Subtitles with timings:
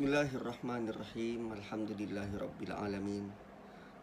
[0.00, 1.52] Bismillahirrahmanirrahim.
[1.60, 3.28] Alhamdulillahirabbil alamin.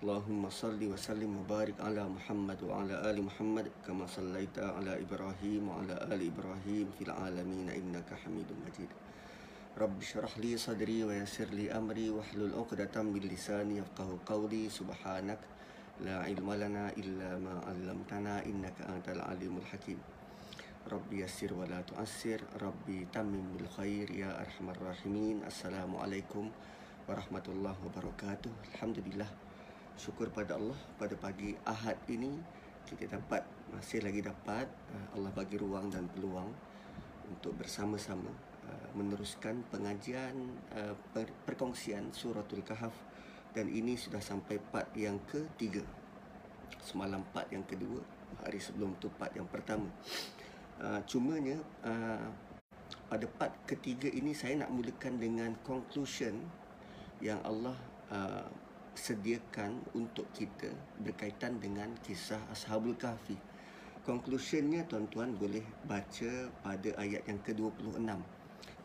[0.05, 4.93] Allahumma salli wa sallim wa barik ala Muhammad wa ala ali Muhammad kama sallaita ala
[4.93, 8.93] Ibrahim wa ala ali Ibrahim fil alamin innaka Hamidum Majid.
[9.73, 14.69] Rabbi shrah li sadri wa yassir li amri wa hlul 'uqdatam min lisani yafqahu qawli.
[14.69, 15.41] Subhanak
[16.05, 19.97] la ilma lana illa ma 'allamtana innaka antal alimul hakim.
[20.87, 22.39] Rabbi yassir wa la tu'assir.
[22.63, 25.43] Rabbi tamim bil khair Ya arhamar rahimin.
[25.43, 26.47] Assalamualaikum
[27.03, 28.47] warahmatullahi wabarakatuh.
[28.71, 29.27] Alhamdulillah.
[29.99, 32.39] Syukur pada Allah pada pagi Ahad ini
[32.87, 33.43] Kita dapat,
[33.75, 36.55] masih lagi dapat uh, Allah bagi ruang dan peluang
[37.27, 38.31] Untuk bersama-sama
[38.63, 40.95] uh, Meneruskan pengajian uh,
[41.43, 42.95] Perkongsian suratul kahaf
[43.51, 45.83] Dan ini sudah sampai part yang ketiga.
[46.79, 47.99] Semalam part yang kedua
[48.47, 49.91] Hari sebelum tu part yang pertama
[50.77, 51.57] Uh, cumanya
[51.89, 52.29] uh,
[53.09, 56.37] pada part ketiga ini saya nak mulakan dengan conclusion
[57.17, 57.73] yang Allah
[58.13, 58.45] uh,
[58.93, 60.69] sediakan untuk kita
[61.01, 63.33] berkaitan dengan kisah Ashabul Kahfi.
[64.05, 67.97] Conclusionnya tuan-tuan boleh baca pada ayat yang ke-26.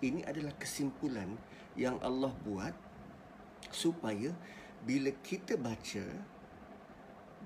[0.01, 1.37] Ini adalah kesimpulan
[1.77, 2.73] yang Allah buat
[3.69, 4.33] supaya
[4.89, 6.09] bila kita baca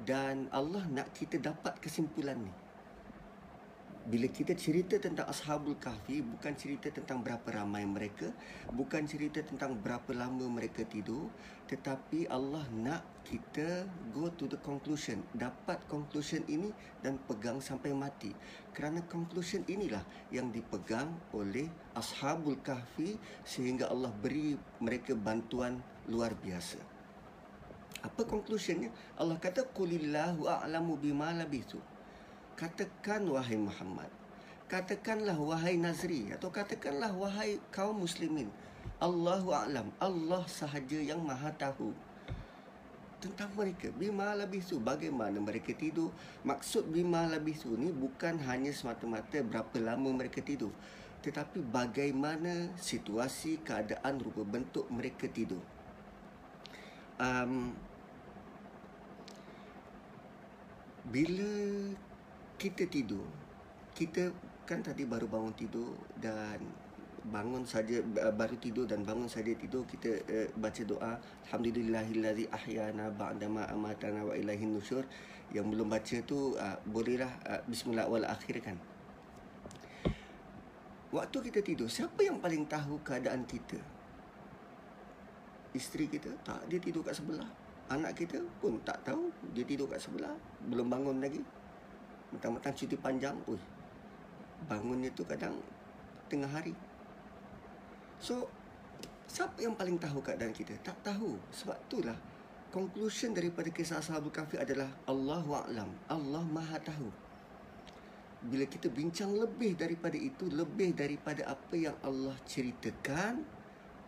[0.07, 2.66] dan Allah nak kita dapat kesimpulan ni
[4.07, 8.31] bila kita cerita tentang Ashabul Kahfi bukan cerita tentang berapa ramai mereka
[8.71, 11.27] bukan cerita tentang berapa lama mereka tidur
[11.67, 15.27] tetapi Allah nak kita go to the conclusion.
[15.35, 16.71] Dapat conclusion ini
[17.03, 18.31] dan pegang sampai mati.
[18.71, 21.67] Kerana conclusion inilah yang dipegang oleh
[21.99, 26.79] Ashabul Kahfi sehingga Allah beri mereka bantuan luar biasa.
[28.07, 28.95] Apa conclusionnya?
[29.19, 31.83] Allah kata qulillahu a'lamu bima labithu
[32.57, 34.11] katakan wahai Muhammad
[34.67, 38.51] katakanlah wahai Nazri atau katakanlah wahai kaum muslimin
[38.99, 41.93] Allahu a'lam Allah sahaja yang maha tahu
[43.17, 43.91] tentang mereka.
[43.97, 46.13] Bima labisu bagaimana mereka tidur?
[46.45, 50.73] Maksud bima labisu ni bukan hanya semata-mata berapa lama mereka tidur
[51.27, 55.59] tetapi bagaimana situasi keadaan rupa bentuk mereka tidur.
[57.19, 57.75] Um,
[61.11, 61.51] bila
[62.57, 63.25] kita tidur.
[63.97, 64.33] Kita
[64.67, 66.59] kan tadi baru bangun tidur dan
[67.27, 67.99] bangun saja
[68.35, 71.13] baru tidur dan bangun saja tidur kita uh, baca doa.
[71.49, 75.05] Alhamdulillahillazi ahyana ba'da ma amatana wa ilaihin nusyur.
[75.55, 78.77] Yang belum baca tu uh, bolehlah uh, bismillah wal akhir kan.
[81.15, 83.79] Waktu kita tidur siapa yang paling tahu keadaan kita?
[85.73, 86.33] Isteri kita?
[86.43, 87.47] Tak dia tidur kat sebelah.
[87.87, 90.35] Anak kita pun tak tahu dia tidur kat sebelah.
[90.67, 91.39] Belum bangun lagi
[92.37, 93.57] Mentang-mentang cuti panjang Ui,
[94.69, 95.57] Bangunnya tu kadang
[96.29, 96.77] Tengah hari.
[98.21, 98.45] So
[99.25, 100.77] Siapa yang paling tahu keadaan kita?
[100.85, 101.41] Tak tahu.
[101.49, 102.19] Sebab itulah
[102.69, 107.09] Conclusion daripada kisah Ashabul Kahfi adalah Allah wa'lam Allah maha tahu.
[108.47, 113.41] Bila kita bincang lebih daripada itu Lebih daripada apa yang Allah ceritakan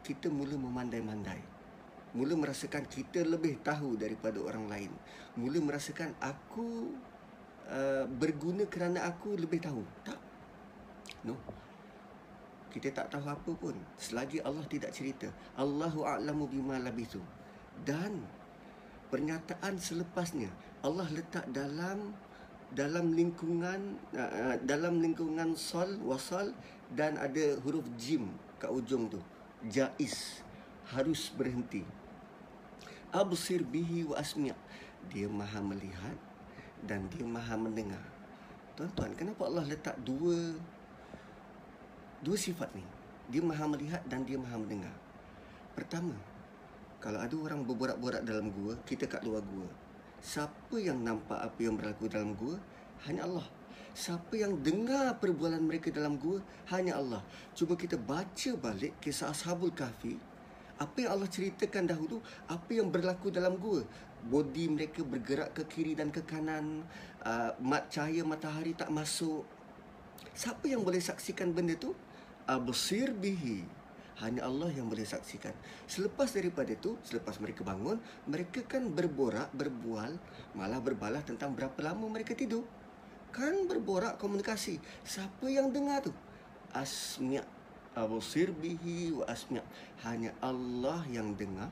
[0.04, 1.58] Kita mula memandai-mandai.
[2.16, 4.92] Mula merasakan kita lebih tahu daripada orang lain.
[5.36, 6.96] Mula merasakan aku
[7.68, 9.84] Uh, berguna kerana aku lebih tahu.
[10.00, 10.16] Tak.
[11.28, 11.36] No.
[12.72, 15.28] Kita tak tahu apa pun selagi Allah tidak cerita.
[15.52, 17.20] Allahu a'lamu bima labithu.
[17.84, 18.24] Dan
[19.12, 20.48] pernyataan selepasnya
[20.80, 22.16] Allah letak dalam
[22.72, 26.52] dalam lingkungan uh, uh, dalam lingkungan sol wasal
[26.92, 29.20] dan ada huruf jim kat ujung tu.
[29.68, 30.40] Jaiz
[30.88, 31.84] harus berhenti.
[33.12, 34.56] Absir bihi wa asmi'.
[35.12, 36.27] Dia Maha melihat
[36.86, 38.02] dan dia maha mendengar.
[38.78, 40.54] Tuan-tuan, kenapa Allah letak dua
[42.22, 42.84] dua sifat ni?
[43.28, 44.94] Dia maha melihat dan dia maha mendengar.
[45.74, 46.14] Pertama,
[46.98, 49.66] kalau ada orang berborak-borak dalam gua, kita kat luar gua.
[50.18, 52.58] Siapa yang nampak apa yang berlaku dalam gua?
[53.06, 53.46] Hanya Allah.
[53.94, 56.42] Siapa yang dengar perbualan mereka dalam gua?
[56.70, 57.22] Hanya Allah.
[57.54, 60.18] Cuba kita baca balik kisah Ashabul Kahfi.
[60.78, 63.82] Apa yang Allah ceritakan dahulu, apa yang berlaku dalam gua?
[64.18, 66.82] Body mereka bergerak ke kiri dan ke kanan
[67.22, 69.46] uh, mat cahaya matahari tak masuk.
[70.34, 71.94] Siapa yang boleh saksikan benda tu?
[72.46, 73.62] Absir bihi.
[74.18, 75.54] Hanya Allah yang boleh saksikan.
[75.86, 80.18] Selepas daripada itu selepas mereka bangun mereka kan berborak berbual
[80.58, 82.66] malah berbalah tentang berapa lama mereka tidur.
[83.30, 84.82] Kan berborak komunikasi.
[85.06, 86.10] Siapa yang dengar tu?
[86.74, 87.57] Asmi'
[87.98, 89.62] absir bihi wa asmi'
[90.06, 91.66] hanya Allah yang dengar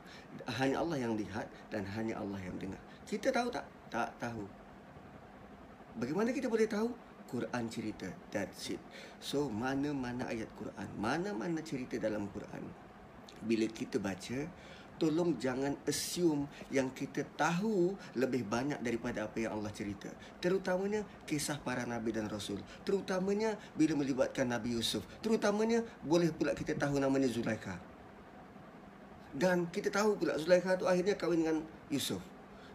[0.59, 2.79] hanya Allah yang lihat dan hanya Allah yang dengar.
[3.07, 3.63] Kita tahu tak?
[3.87, 4.43] Tak tahu.
[5.97, 6.91] Bagaimana kita boleh tahu?
[7.27, 8.79] Quran cerita that's it.
[9.19, 12.63] So mana-mana ayat Quran mana-mana cerita dalam Quran
[13.43, 14.47] bila kita baca
[14.97, 20.09] tolong jangan assume yang kita tahu lebih banyak daripada apa yang Allah cerita.
[20.41, 22.57] Terutamanya kisah para nabi dan rasul.
[22.83, 25.05] Terutamanya bila melibatkan Nabi Yusuf.
[25.21, 27.77] Terutamanya boleh pula kita tahu namanya Zulaikha.
[29.37, 31.57] Dan kita tahu pula Zulaikha tu akhirnya kahwin dengan
[31.93, 32.19] Yusuf.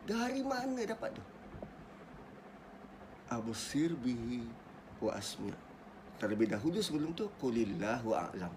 [0.07, 1.23] Dari mana dapat tu?
[3.31, 4.47] Abu Sir bihi
[5.03, 5.55] wa asmi'.
[6.23, 8.53] Terlebih dahulu sebelum tu qulillahu a'lam.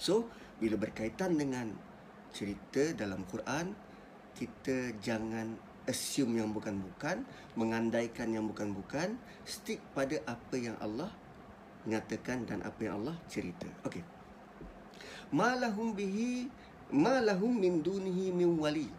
[0.00, 1.72] So, bila berkaitan dengan
[2.36, 3.72] cerita dalam Quran
[4.36, 5.56] kita jangan
[5.88, 7.24] assume yang bukan-bukan
[7.56, 9.16] mengandaikan yang bukan-bukan
[9.48, 11.08] stick pada apa yang Allah
[11.88, 13.64] nyatakan dan apa yang Allah cerita.
[13.88, 14.04] Okey.
[15.32, 16.50] Malahum bihi
[16.92, 18.90] malahum min dunihi min wali.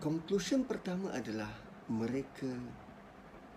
[0.00, 1.52] Conclusion pertama adalah
[1.90, 2.48] mereka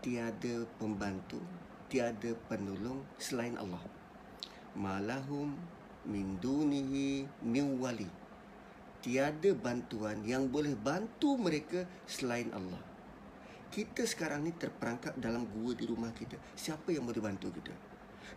[0.04, 1.40] tiada pembantu
[1.88, 3.80] tiada penolong selain Allah.
[4.74, 5.54] Malahum
[6.08, 8.08] min dunihi min wali.
[9.04, 12.80] Tiada bantuan yang boleh bantu mereka selain Allah.
[13.68, 16.40] Kita sekarang ni terperangkap dalam gua di rumah kita.
[16.56, 17.74] Siapa yang boleh bantu kita?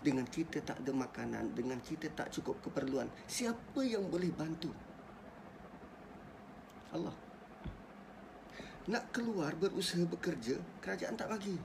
[0.02, 4.74] Dengan kita tak ada makanan, dengan kita tak cukup keperluan, siapa yang boleh bantu?
[6.90, 7.14] Allah.
[8.86, 11.58] Nak keluar berusaha bekerja, kerajaan tak bagi.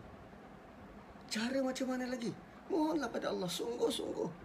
[1.31, 2.33] Cara macam mana lagi?
[2.69, 4.40] Mohonlah pada Allah sungguh-sungguh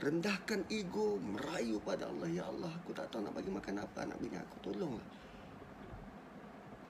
[0.00, 4.18] rendahkan ego, merayu pada Allah, ya Allah, aku tak tahu nak bagi makan apa anak
[4.18, 5.06] bini aku, tolonglah.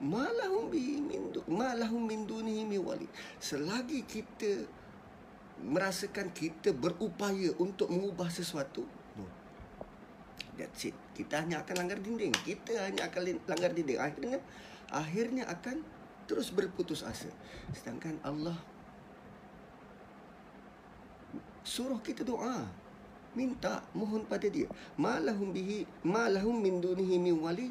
[0.03, 3.07] Malahum bi min malahum min dunihi wali.
[3.39, 4.67] Selagi kita
[5.63, 8.83] merasakan kita berupaya untuk mengubah sesuatu.
[10.53, 10.95] That's it.
[11.17, 12.33] Kita hanya akan langgar dinding.
[12.45, 13.97] Kita hanya akan langgar dinding.
[13.97, 14.37] Akhirnya
[14.93, 15.81] akhirnya akan
[16.29, 17.29] terus berputus asa.
[17.73, 18.57] Sedangkan Allah
[21.63, 22.67] suruh kita doa
[23.33, 24.69] minta mohon pada dia.
[24.97, 27.69] Malahum bihi malahum min dunihi min wali.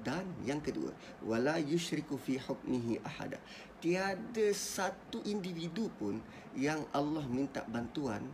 [0.00, 3.36] Dan yang kedua wala yusyriku fi hukmihi ahada.
[3.84, 6.20] Tiada satu individu pun
[6.56, 8.24] yang Allah minta bantuan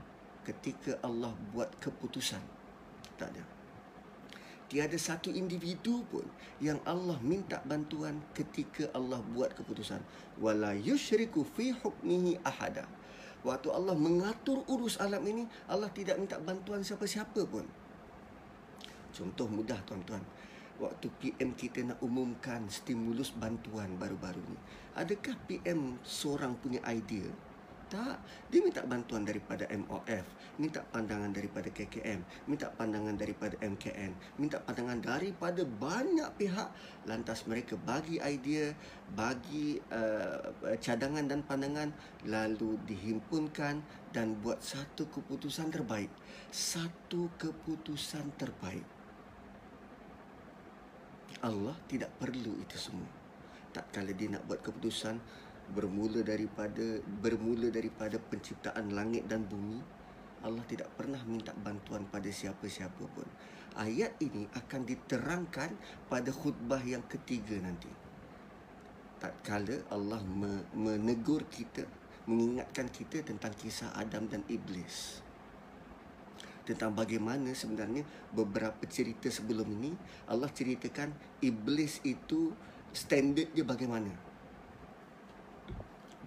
[0.47, 2.43] ketika Allah buat keputusan.
[3.19, 3.45] Tak ada.
[4.67, 6.27] Tiada satu individu pun
[6.59, 10.03] yang Allah minta bantuan ketika Allah buat keputusan.
[10.43, 12.87] Wala yusyriku fi hukmihi ahada
[13.45, 17.67] Waktu Allah mengatur urus alam ini, Allah tidak minta bantuan siapa-siapa pun.
[19.13, 20.23] Contoh mudah tuan-tuan.
[20.77, 24.59] Waktu PM kita nak umumkan stimulus bantuan baru-baru ni.
[24.93, 27.33] Adakah PM seorang punya idea
[27.87, 28.19] tak.
[28.51, 30.27] Dia minta bantuan daripada MOF,
[30.59, 36.69] minta pandangan daripada KKM, minta pandangan daripada MKN, minta pandangan daripada banyak pihak.
[37.07, 38.75] Lantas mereka bagi idea,
[39.15, 40.51] bagi uh,
[40.83, 41.91] cadangan dan pandangan
[42.27, 46.11] lalu dihimpunkan dan buat satu keputusan terbaik.
[46.51, 48.87] Satu keputusan terbaik.
[51.45, 53.11] Allah tidak perlu itu semua.
[53.77, 55.21] Tak kala dia nak buat keputusan,
[55.73, 59.97] bermula daripada bermula daripada penciptaan langit dan bumi
[60.47, 63.27] Allah tidak pernah minta bantuan pada siapa-siapa pun.
[63.77, 65.71] Ayat ini akan diterangkan
[66.07, 67.91] pada khutbah yang ketiga nanti.
[69.19, 70.23] Tak kala Allah
[70.77, 71.83] menegur kita
[72.31, 75.25] mengingatkan kita tentang kisah Adam dan Iblis.
[76.67, 78.03] Tentang bagaimana sebenarnya
[78.35, 79.95] beberapa cerita sebelum ini
[80.27, 82.55] Allah ceritakan Iblis itu
[82.91, 84.26] standard dia bagaimana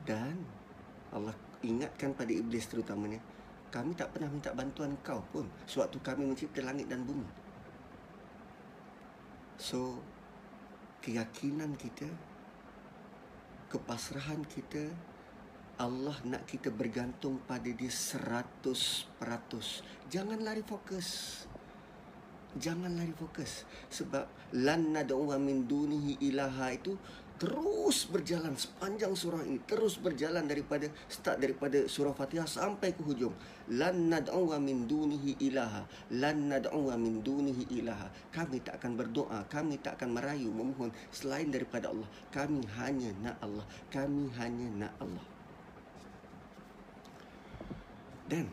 [0.10, 0.34] dan
[1.14, 3.22] Allah ingatkan pada iblis terutamanya,
[3.70, 7.30] kami tak pernah minta bantuan kau pun sewaktu kami mencipta langit dan bumi.
[9.62, 10.02] So,
[11.06, 12.10] keyakinan kita,
[13.70, 14.90] kepasrahan kita,
[15.78, 19.86] Allah nak kita bergantung pada dia seratus peratus.
[20.10, 21.44] Jangan lari fokus.
[22.58, 23.64] Jangan lari fokus.
[23.94, 24.26] Sebab
[24.58, 26.98] lan nad'u min dunihi ilaha itu
[27.40, 33.32] terus berjalan sepanjang surah ini terus berjalan daripada start daripada surah Fatihah sampai ke hujung.
[33.72, 38.12] Lan nad'u min dunihi ilaha lan nad'u min dunihi ilaha.
[38.36, 42.10] Kami tak akan berdoa kami tak akan merayu memohon selain daripada Allah.
[42.30, 45.26] Kami hanya nak Allah kami hanya nak Allah.
[48.28, 48.46] Dan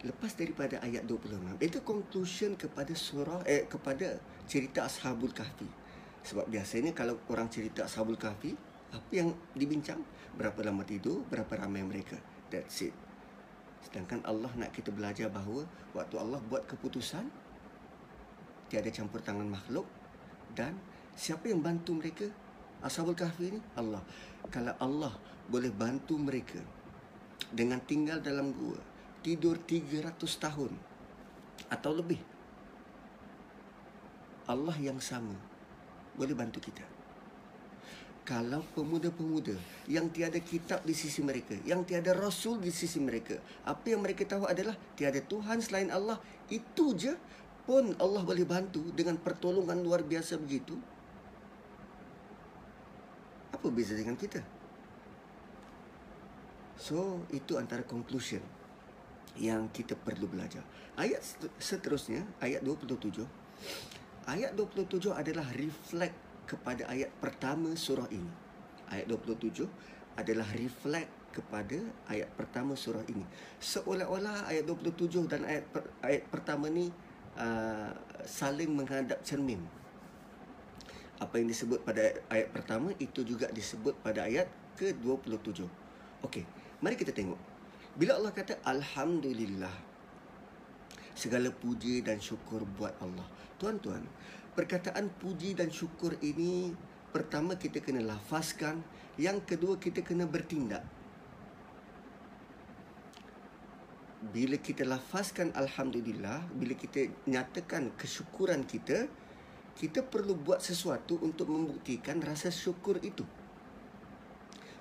[0.00, 4.16] lepas daripada ayat 26 itu conclusion kepada surah eh kepada
[4.48, 5.79] cerita ashabul kahfi
[6.20, 8.52] sebab biasanya kalau orang cerita Ashabul Kahfi,
[8.92, 10.02] apa yang dibincang?
[10.36, 12.18] Berapa lama tidur, berapa ramai mereka.
[12.52, 12.94] That's it.
[13.80, 15.64] Sedangkan Allah nak kita belajar bahawa
[15.96, 17.24] waktu Allah buat keputusan,
[18.68, 19.88] tiada campur tangan makhluk
[20.52, 20.76] dan
[21.16, 22.28] siapa yang bantu mereka?
[22.84, 24.04] Ashabul Kahfi ini Allah.
[24.52, 25.12] Kalau Allah
[25.48, 26.60] boleh bantu mereka
[27.48, 28.76] dengan tinggal dalam gua,
[29.24, 30.72] tidur 300 tahun
[31.72, 32.20] atau lebih.
[34.48, 35.49] Allah yang sama
[36.14, 36.82] boleh bantu kita.
[38.24, 39.58] Kalau pemuda-pemuda
[39.90, 43.34] yang tiada kitab di sisi mereka, yang tiada rasul di sisi mereka,
[43.66, 47.10] apa yang mereka tahu adalah tiada Tuhan selain Allah, itu je
[47.66, 50.78] pun Allah boleh bantu dengan pertolongan luar biasa begitu.
[53.50, 54.40] Apa beza dengan kita?
[56.78, 58.40] So, itu antara conclusion
[59.36, 60.64] yang kita perlu belajar.
[60.96, 61.20] Ayat
[61.60, 63.26] seterusnya, ayat 27.
[64.28, 68.28] Ayat 27 adalah reflect kepada ayat pertama surah ini.
[68.90, 69.64] Ayat 27
[70.18, 71.78] adalah reflect kepada
[72.10, 73.22] ayat pertama surah ini.
[73.62, 76.90] Seolah-olah ayat 27 dan ayat per, ayat pertama ni
[77.38, 77.94] uh,
[78.26, 79.62] saling menghadap cermin.
[81.22, 85.64] Apa yang disebut pada ayat, ayat pertama itu juga disebut pada ayat ke-27.
[86.26, 86.44] Okey,
[86.82, 87.38] mari kita tengok.
[87.94, 89.89] Bila Allah kata alhamdulillah
[91.20, 93.28] segala puji dan syukur buat Allah.
[93.60, 94.00] Tuan-tuan,
[94.56, 96.72] perkataan puji dan syukur ini
[97.12, 98.80] pertama kita kena lafazkan,
[99.20, 100.80] yang kedua kita kena bertindak.
[104.20, 109.08] Bila kita lafazkan alhamdulillah, bila kita nyatakan kesyukuran kita,
[109.76, 113.24] kita perlu buat sesuatu untuk membuktikan rasa syukur itu.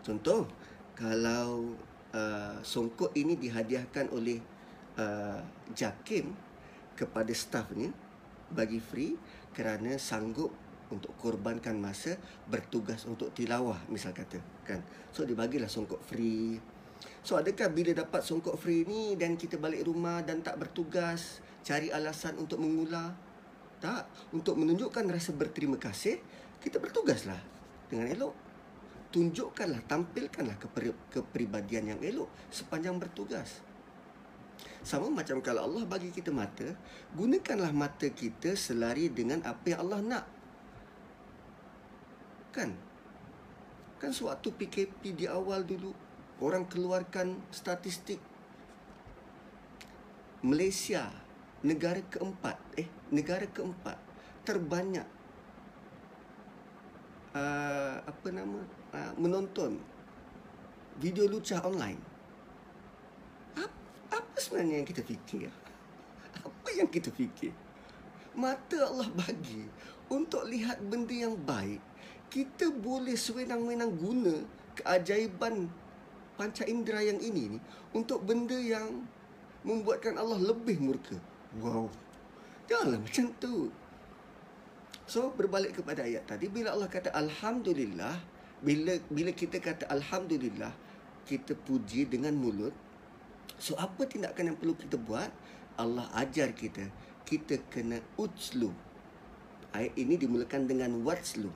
[0.04, 0.48] Contoh,
[0.96, 1.76] kalau
[2.12, 4.44] uh, songkok ini dihadiahkan oleh
[5.00, 5.40] uh,
[5.72, 6.36] Jakim
[7.00, 7.96] kepada stafnya
[8.52, 9.16] bagi free
[9.56, 10.52] kerana sanggup
[10.90, 12.18] untuk korbankan masa
[12.50, 14.84] bertugas untuk tilawah misal kata kan?
[15.16, 16.60] So dibagilah songkok free.
[17.24, 21.94] So adakah bila dapat songkok free ni dan kita balik rumah dan tak bertugas cari
[21.94, 23.16] alasan untuk mengular?
[23.80, 24.36] Tak.
[24.36, 26.20] Untuk menunjukkan rasa berterima kasih
[26.60, 27.40] kita bertugaslah
[27.88, 28.36] dengan elok.
[29.10, 30.58] Tunjukkanlah tampilkanlah
[31.10, 33.69] kepribadian yang elok sepanjang bertugas
[34.80, 36.66] sama macam kalau Allah bagi kita mata,
[37.12, 40.26] gunakanlah mata kita selari dengan apa yang Allah nak.
[42.56, 42.74] Kan?
[44.00, 45.92] Kan sewaktu PKP di awal dulu,
[46.40, 48.24] orang keluarkan statistik
[50.40, 51.12] Malaysia
[51.60, 54.00] negara keempat, eh negara keempat
[54.48, 55.06] terbanyak
[57.36, 58.60] uh, apa nama
[58.96, 59.78] uh, menonton
[60.98, 62.09] video lucah online
[64.10, 65.50] apa sebenarnya yang kita fikir?
[66.42, 67.54] Apa yang kita fikir?
[68.34, 69.66] Mata Allah bagi
[70.10, 71.82] untuk lihat benda yang baik.
[72.30, 74.36] Kita boleh sewenang-wenang guna
[74.78, 75.66] keajaiban
[76.38, 77.60] panca indera yang ini ni
[77.92, 79.04] untuk benda yang
[79.66, 81.18] membuatkan Allah lebih murka.
[81.60, 81.90] Wow.
[82.70, 83.74] Janganlah macam tu.
[85.10, 88.22] So berbalik kepada ayat tadi bila Allah kata alhamdulillah
[88.62, 90.70] bila bila kita kata alhamdulillah
[91.26, 92.72] kita puji dengan mulut
[93.58, 95.32] So apa tindakan yang perlu kita buat?
[95.80, 96.92] Allah ajar kita
[97.30, 98.74] kita kena utslu.
[99.70, 101.54] Ayat ini dimulakan dengan watslu.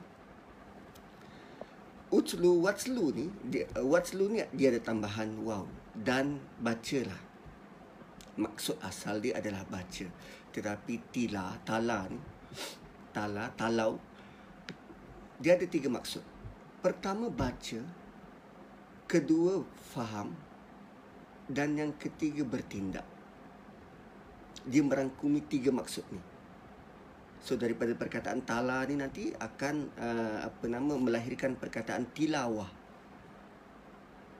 [2.14, 5.66] Utslu watslu ni dia, watslu ni dia ada tambahan wow
[5.98, 7.18] dan bacalah.
[8.38, 10.06] Maksud asal dia adalah baca.
[10.54, 12.22] Tetapi tila, tala ni
[13.14, 13.98] tala, talau
[15.42, 16.22] dia ada tiga maksud.
[16.78, 17.82] Pertama baca,
[19.10, 20.34] kedua faham,
[21.48, 23.04] dan yang ketiga bertindak.
[24.64, 26.22] Dia merangkumi tiga maksud ni.
[27.44, 32.72] So daripada perkataan tala ni nanti akan uh, apa nama melahirkan perkataan tilawah.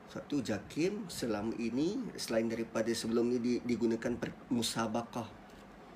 [0.09, 5.29] Satu jakim selama ini selain daripada sebelum ni digunakan per, musabakah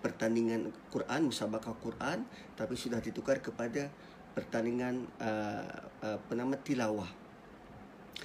[0.05, 3.89] pertandingan Quran, musabakah Quran tapi sudah ditukar kepada
[4.37, 5.65] pertandingan uh,
[6.05, 7.09] uh, apa nama tilawah.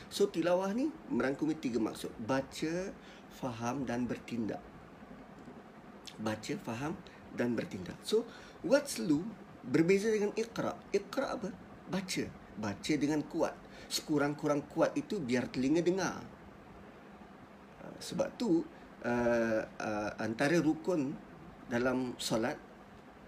[0.08, 2.14] So tilawah ni merangkumi tiga maksud.
[2.22, 2.94] Baca,
[3.34, 4.62] faham dan bertindak.
[6.22, 6.94] Baca, faham
[7.34, 7.98] dan bertindak.
[8.06, 8.22] So
[8.62, 9.26] what's lu
[9.66, 10.78] berbeza dengan iqra.
[10.94, 11.50] Iqra apa?
[11.90, 12.24] Baca.
[12.54, 13.54] Baca dengan kuat.
[13.90, 16.22] Sekurang-kurang kuat itu biar telinga dengar.
[17.82, 18.62] Uh, sebab tu
[19.02, 21.10] uh, uh, antara rukun
[21.66, 22.56] dalam solat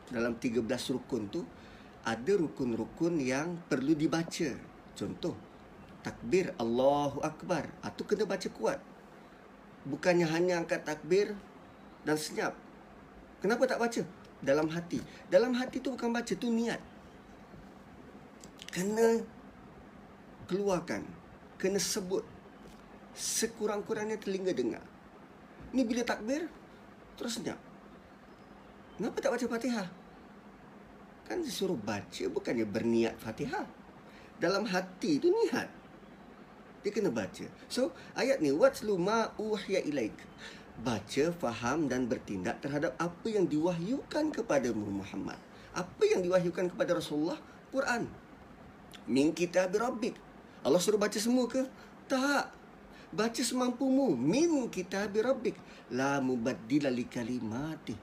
[0.06, 0.62] dalam 13
[0.94, 1.42] rukun tu
[2.06, 4.54] ada rukun-rukun yang perlu dibaca.
[4.94, 5.45] Contoh
[6.06, 7.66] takbir Allahu Akbar.
[7.82, 8.78] Itu ah, kena baca kuat.
[9.82, 11.34] Bukannya hanya angkat takbir
[12.06, 12.54] dan senyap.
[13.42, 14.02] Kenapa tak baca?
[14.38, 15.02] Dalam hati.
[15.26, 16.78] Dalam hati tu bukan baca, tu niat.
[18.70, 19.18] Kena
[20.46, 21.02] keluarkan.
[21.58, 22.22] Kena sebut.
[23.18, 24.84] Sekurang-kurangnya telinga dengar.
[25.74, 26.46] Ni bila takbir,
[27.18, 27.58] terus senyap.
[28.94, 29.88] Kenapa tak baca fatihah?
[31.26, 33.66] Kan disuruh baca, bukannya berniat fatihah.
[34.38, 35.75] Dalam hati tu niat
[36.86, 37.50] dia kena baca.
[37.66, 40.14] So ayat ni what's lu ma uhya ilaik.
[40.76, 45.40] baca, faham dan bertindak terhadap apa yang diwahyukan kepada Muhammad.
[45.72, 47.40] Apa yang diwahyukan kepada Rasulullah?
[47.72, 48.04] Quran.
[49.08, 50.16] Min kitab rabbik.
[50.64, 51.64] Allah suruh baca semua ke?
[52.08, 52.52] Tak.
[53.12, 54.12] Baca semampumu.
[54.16, 55.56] Min kitab rabbik.
[55.92, 57.96] La mubaddila li kalimati.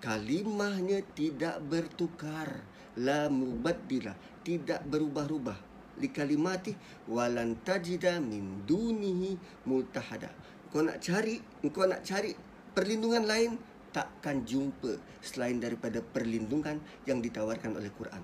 [0.00, 2.64] Kalimahnya tidak bertukar.
[3.00, 4.12] La mubaddila.
[4.44, 5.67] Tidak berubah-ubah.
[5.98, 6.74] Li kalimati.
[7.10, 9.34] Walan tajida min dunihi
[9.66, 10.30] multahada
[10.68, 11.40] kau nak cari
[11.72, 12.36] kau nak cari
[12.76, 13.56] perlindungan lain
[13.88, 16.76] takkan jumpa selain daripada perlindungan
[17.08, 18.20] yang ditawarkan oleh Quran.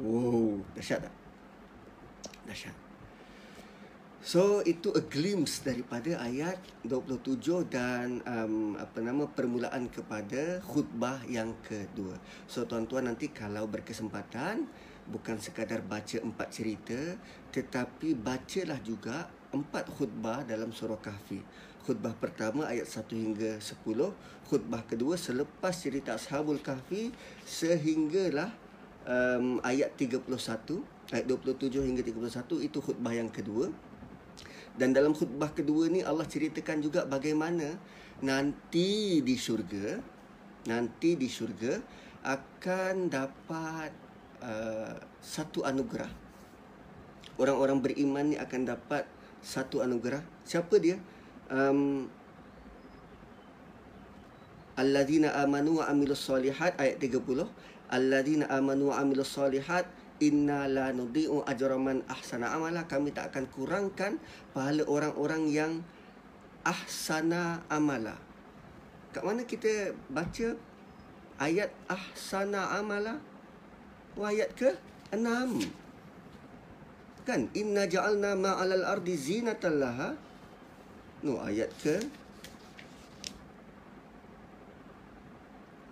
[0.00, 1.14] Wow, dahsyat tak?
[2.48, 2.76] Dahsyat.
[4.20, 11.56] So itu a glimpse daripada ayat 27 dan um, apa nama permulaan kepada khutbah yang
[11.64, 12.16] kedua.
[12.48, 14.68] So tuan-tuan nanti kalau berkesempatan
[15.10, 16.98] bukan sekadar baca empat cerita
[17.50, 21.42] tetapi bacalah juga empat khutbah dalam surah kahfi.
[21.82, 23.82] Khutbah pertama ayat 1 hingga 10.
[24.46, 27.10] Khutbah kedua selepas cerita ashabul kahfi
[27.42, 28.54] sehinggalah
[29.10, 30.22] um, ayat 31.
[31.10, 33.74] Ayat 27 hingga 31 itu khutbah yang kedua.
[34.78, 37.74] Dan dalam khutbah kedua ni Allah ceritakan juga bagaimana
[38.22, 39.98] nanti di syurga
[40.68, 41.80] nanti di syurga
[42.20, 44.09] akan dapat
[44.40, 46.08] uh, satu anugerah.
[47.40, 49.08] Orang-orang beriman ni akan dapat
[49.40, 50.20] satu anugerah.
[50.44, 51.00] Siapa dia?
[51.48, 52.08] Um,
[54.80, 57.44] Alladzina amanu wa amilus solihat ayat 30.
[57.92, 59.84] Alladzina amanu wa amilus solihat
[60.24, 62.88] inna la nudi'u ajraman ahsana amala.
[62.88, 64.16] Kami tak akan kurangkan
[64.56, 65.72] pahala orang-orang yang
[66.64, 68.16] ahsana amala.
[69.12, 70.56] Kat mana kita baca
[71.36, 73.20] ayat ahsana amala?
[74.18, 74.70] Ayat ke?
[75.14, 75.60] Enam.
[77.22, 77.46] Kan?
[77.54, 80.16] Inna ja'alna ma'alal ardi zinatan laha.
[81.22, 81.96] No ayat ke?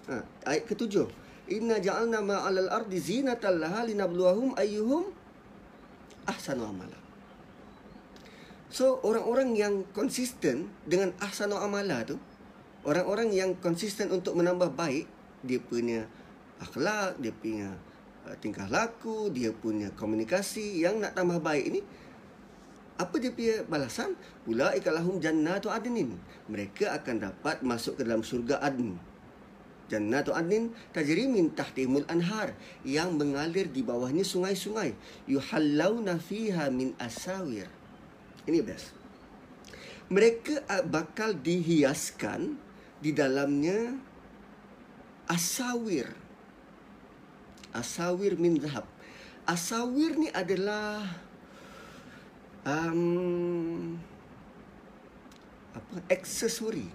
[0.09, 0.17] Ha,
[0.49, 1.07] ayat ketujuh.
[1.53, 5.19] Inna ja'alna ma'alal ardi zinatan laha linabluwahum ayyuhum
[6.29, 7.01] ahsanu amala
[8.69, 12.21] so orang-orang yang konsisten dengan ahsanu amala tu
[12.85, 15.09] orang-orang yang konsisten untuk menambah baik
[15.41, 16.05] dia punya
[16.61, 17.73] akhlak dia punya
[18.37, 21.81] tingkah laku, dia punya komunikasi yang nak tambah baik ni
[22.99, 24.19] apa dia punya balasan?
[24.51, 26.19] Ulaika lahum jannatu adnin.
[26.51, 28.99] Mereka akan dapat masuk ke dalam syurga adn.
[29.87, 34.99] Jannatu adnin tajri min tahtihimul anhar yang mengalir di bawahnya sungai-sungai.
[35.31, 37.71] Yuhallawna fiha min asawir.
[38.51, 38.91] Ini best.
[40.11, 42.59] Mereka bakal dihiaskan
[42.99, 43.95] di dalamnya
[45.31, 46.28] asawir
[47.79, 48.85] asawir min zahab.
[49.49, 51.01] Asawir ni adalah
[52.67, 53.97] um,
[55.73, 56.91] apa aksesori.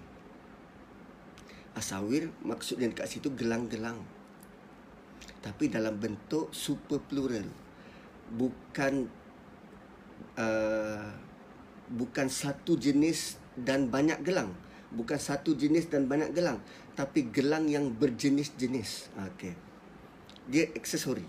[1.74, 3.98] Asawir maksudnya dekat situ gelang-gelang.
[5.42, 7.48] Tapi dalam bentuk super plural.
[8.30, 9.10] Bukan
[10.38, 11.10] uh,
[11.90, 14.54] bukan satu jenis dan banyak gelang.
[14.94, 16.62] Bukan satu jenis dan banyak gelang,
[16.94, 19.10] tapi gelang yang berjenis-jenis.
[19.34, 19.73] Okey
[20.48, 21.26] dia aksesori.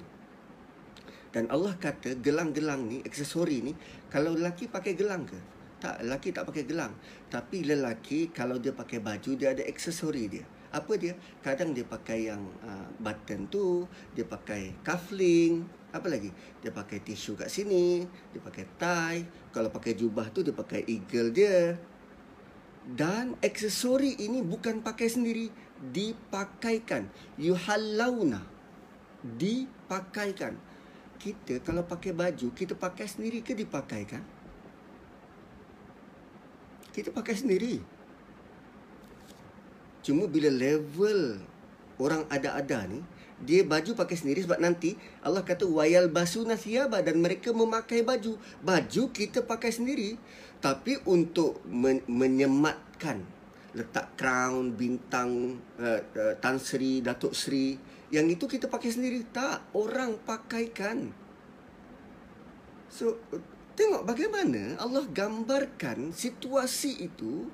[1.36, 3.76] Dan Allah kata gelang-gelang ni, aksesori ni,
[4.08, 5.36] kalau lelaki pakai gelang ke?
[5.84, 6.96] Tak, lelaki tak pakai gelang.
[7.28, 10.48] Tapi lelaki kalau dia pakai baju, dia ada aksesori dia.
[10.72, 11.12] Apa dia?
[11.44, 13.84] Kadang dia pakai yang uh, button tu,
[14.16, 16.32] dia pakai cufflink, apa lagi?
[16.64, 19.28] Dia pakai tisu kat sini, dia pakai tie.
[19.52, 21.76] Kalau pakai jubah tu, dia pakai eagle dia.
[22.88, 25.52] Dan aksesori ini bukan pakai sendiri,
[25.84, 27.12] dipakaikan.
[27.36, 28.55] Yuhallawna
[29.26, 30.54] dipakaikan.
[31.18, 34.22] Kita kalau pakai baju, kita pakai sendiri ke dipakaikan?
[36.94, 37.82] Kita pakai sendiri.
[40.06, 41.42] Cuma bila level
[41.98, 43.02] orang ada-ada ni,
[43.42, 48.38] dia baju pakai sendiri sebab nanti Allah kata wayal basu nasiyaba dan mereka memakai baju.
[48.62, 50.16] Baju kita pakai sendiri.
[50.62, 53.26] Tapi untuk men- menyematkan
[53.76, 57.76] letak crown, bintang, uh, uh, Tan Sri, Datuk Sri,
[58.14, 61.10] yang itu kita pakai sendiri tak orang pakaikan
[62.90, 63.18] so
[63.76, 67.50] tengok bagaimana Allah gambarkan situasi itu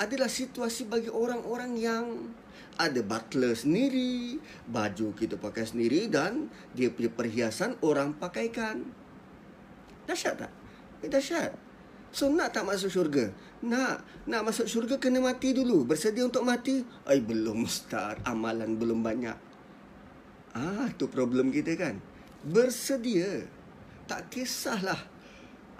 [0.00, 2.06] adalah situasi bagi orang-orang yang
[2.80, 8.88] ada butler sendiri, baju kita pakai sendiri dan dia punya perhiasan orang pakaikan.
[10.08, 10.52] Dahsyat tak?
[11.04, 11.52] Eh, dahsyat.
[12.12, 13.32] So nak tak masuk syurga?
[13.64, 14.28] Nak.
[14.28, 15.88] Nak masuk syurga kena mati dulu.
[15.88, 16.84] Bersedia untuk mati?
[17.08, 18.20] Ay, belum start.
[18.28, 19.34] Amalan belum banyak.
[20.52, 21.96] Ah, tu problem kita kan.
[22.44, 23.48] Bersedia.
[24.04, 25.08] Tak kisahlah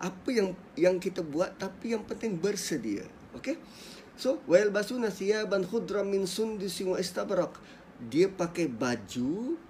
[0.03, 3.05] apa yang yang kita buat tapi yang penting bersedia.
[3.37, 3.61] Okay.
[4.17, 7.61] So, wa yalbasuna thiyaban khudran min sundusin wa istabrak.
[8.03, 9.61] Dia pakai baju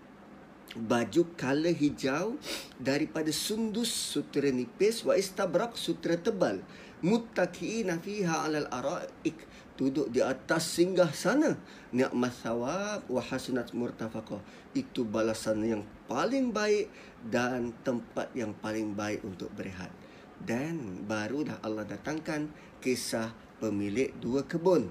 [0.77, 2.41] baju color hijau
[2.81, 6.65] daripada sundus sutera nipis wa istabrak sutera tebal.
[7.03, 9.37] Muttaqiina fiha 'alal ara'ik.
[9.75, 11.59] Duduk di atas singgah sana.
[11.91, 14.39] Nikmat thawab wa hasanat murtafaqah
[14.73, 16.87] itu balasan yang paling baik
[17.27, 19.91] dan tempat yang paling baik untuk berehat.
[20.39, 24.91] Dan barulah Allah datangkan kisah pemilik dua kebun.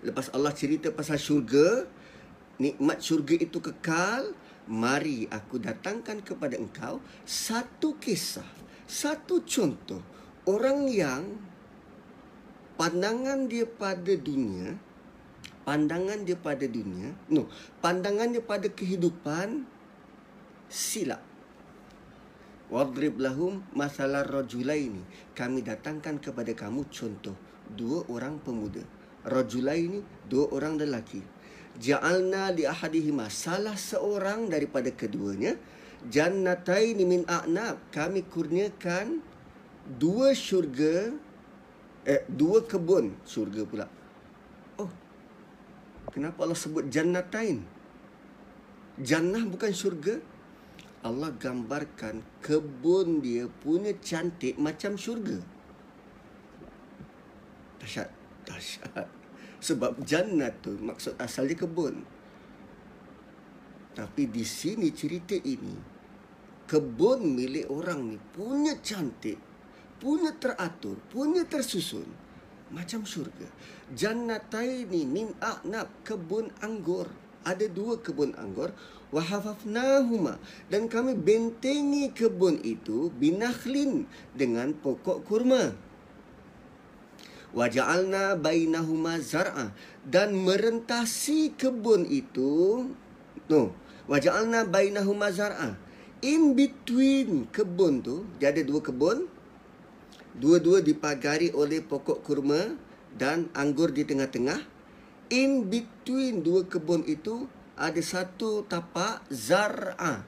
[0.00, 1.84] Lepas Allah cerita pasal syurga
[2.60, 4.36] nikmat syurga itu kekal.
[4.70, 8.46] Mari aku datangkan kepada engkau satu kisah
[8.86, 9.98] satu contoh.
[10.46, 11.26] Orang yang
[12.78, 14.78] pandangan dia pada dunia
[15.68, 17.46] pandangan dia pada dunia no
[17.84, 19.68] pandangan dia pada kehidupan
[20.66, 21.22] silap.
[22.70, 25.02] Wadrib lahum masalah rajulaini.
[25.34, 27.34] Kami datangkan kepada kamu contoh.
[27.66, 28.86] Dua orang pemuda.
[29.26, 31.18] Rajulaini dua orang lelaki
[31.78, 35.54] ja'alna li ahadihima salah seorang daripada keduanya
[36.08, 39.20] jannataini min a'nab kami kurniakan
[39.84, 41.12] dua syurga
[42.08, 43.86] eh, dua kebun syurga pula.
[44.80, 44.90] Oh.
[46.10, 47.62] Kenapa Allah sebut jannatain?
[49.00, 50.20] Jannah bukan syurga.
[51.00, 55.40] Allah gambarkan kebun dia punya cantik macam syurga.
[57.80, 58.08] Dahsyat.
[58.44, 59.19] Dahsyat.
[59.60, 62.04] Sebab jannat tu maksud asalnya kebun.
[63.92, 65.76] Tapi di sini cerita ini
[66.64, 69.50] kebun milik orang ni punya cantik
[70.00, 72.08] punya teratur, punya tersusun
[72.72, 73.46] macam syurga.
[73.92, 77.06] Jannataini min a'nab kebun anggur.
[77.44, 78.72] Ada dua kebun anggur.
[79.10, 80.38] Wahafafnahuma.
[80.70, 85.74] Dan kami bentengi kebun itu binakhlin dengan pokok kurma.
[87.50, 89.74] Waja'alna bainahuma zar'a.
[90.06, 92.86] Dan merentasi kebun itu.
[93.50, 93.74] No.
[94.06, 95.74] Waja'alna bainahuma zar'a.
[96.22, 98.28] In between kebun tu.
[98.38, 99.26] Dia ada dua kebun.
[100.30, 102.78] Dua-dua dipagari oleh pokok kurma
[103.18, 104.62] dan anggur di tengah-tengah.
[105.34, 110.22] In between dua kebun itu ada satu tapak zar'a.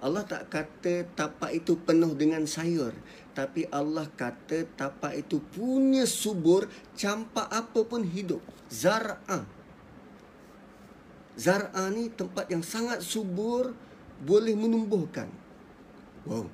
[0.00, 2.92] Allah tak kata tapak itu penuh dengan sayur.
[3.36, 8.40] Tapi Allah kata tapak itu punya subur campak apa pun hidup.
[8.72, 9.44] Zar'a.
[11.36, 13.76] Zar'a ni tempat yang sangat subur
[14.24, 15.28] boleh menumbuhkan.
[16.24, 16.48] Wow.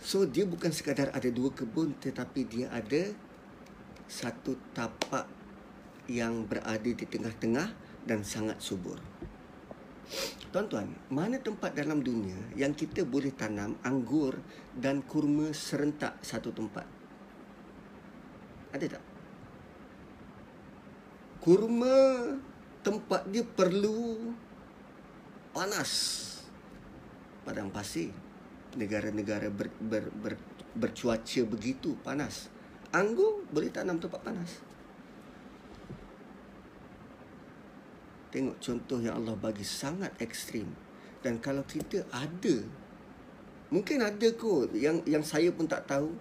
[0.00, 3.12] So dia bukan sekadar ada dua kebun tetapi dia ada
[4.08, 5.28] satu tapak
[6.08, 7.68] yang berada di tengah-tengah
[8.08, 8.96] dan sangat subur.
[10.48, 14.40] Tuan-tuan, mana tempat dalam dunia yang kita boleh tanam anggur
[14.72, 16.88] dan kurma serentak satu tempat?
[18.72, 19.04] Ada tak?
[21.44, 21.96] Kurma
[22.80, 24.32] tempat dia perlu
[25.52, 25.92] panas.
[27.44, 28.12] Padang pasir
[28.76, 30.34] negara-negara ber, ber, ber,
[30.76, 32.48] bercuaca begitu panas.
[32.92, 34.67] Anggur boleh tanam tempat panas.
[38.28, 40.68] Tengok contoh yang Allah bagi sangat ekstrim.
[41.24, 42.56] Dan kalau kita ada,
[43.72, 46.12] mungkin ada kot yang yang saya pun tak tahu,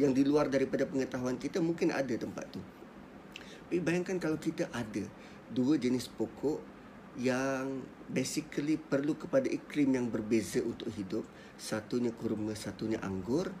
[0.00, 2.60] yang di luar daripada pengetahuan kita mungkin ada tempat tu.
[3.68, 5.04] Tapi bayangkan kalau kita ada
[5.48, 6.60] dua jenis pokok
[7.20, 11.24] yang basically perlu kepada iklim yang berbeza untuk hidup.
[11.60, 13.52] Satunya kurma, satunya anggur.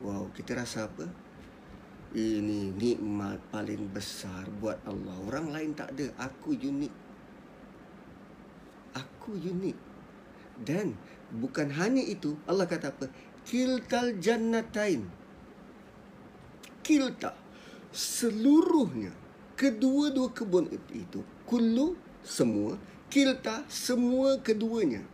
[0.00, 1.08] Wow, kita rasa apa?
[2.16, 5.12] Ini nikmat paling besar buat Allah.
[5.28, 6.08] Orang lain tak ada.
[6.16, 6.94] Aku unik.
[8.96, 9.76] Aku unik.
[10.64, 10.96] Dan
[11.28, 12.40] bukan hanya itu.
[12.48, 13.12] Allah kata apa?
[13.44, 15.04] Kiltal jannatain.
[16.80, 17.36] Kilta.
[17.92, 19.12] Seluruhnya.
[19.52, 21.20] Kedua-dua kebun itu.
[21.44, 22.74] Kullu semua
[23.06, 25.06] kilta semua keduanya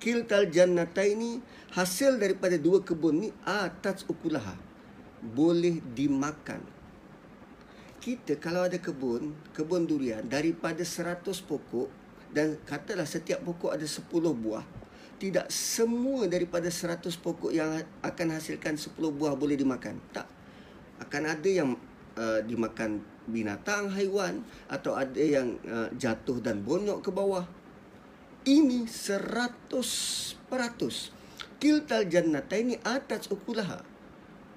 [0.00, 1.44] kiltal jannata ini
[1.76, 4.56] hasil daripada dua kebun ni atas ukulaha
[5.22, 6.60] boleh dimakan.
[8.02, 11.86] Kita kalau ada kebun kebun durian daripada 100 pokok
[12.34, 14.82] dan katalah setiap pokok ada 10 buah
[15.22, 20.02] tidak semua daripada 100 pokok yang akan hasilkan 10 buah boleh dimakan.
[20.10, 20.26] Tak.
[20.98, 21.78] Akan ada yang
[22.18, 22.98] uh, dimakan
[23.30, 27.46] binatang haiwan atau ada yang uh, jatuh dan bonyok ke bawah.
[28.42, 29.90] Ini seratus
[30.50, 31.14] peratus.
[31.62, 33.91] Kiltal jannata ini atas ukulaha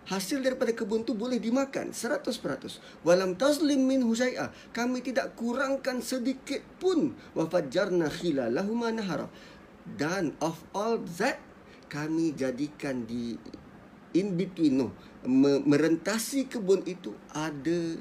[0.05, 2.77] hasil daripada kebun tu boleh dimakan seratus peratus.
[3.01, 7.17] Walam taslim min husai'a kami tidak kurangkan sedikit pun.
[7.33, 9.29] Wafajarna khilalahuma nahara.
[9.85, 11.37] Dan of all that
[11.89, 13.37] kami jadikan di
[14.17, 14.87] in between no
[15.65, 17.99] merentasi kebun itu ada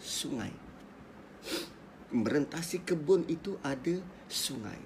[0.00, 0.52] sungai.
[2.08, 4.80] Merentasi kebun itu ada sungai.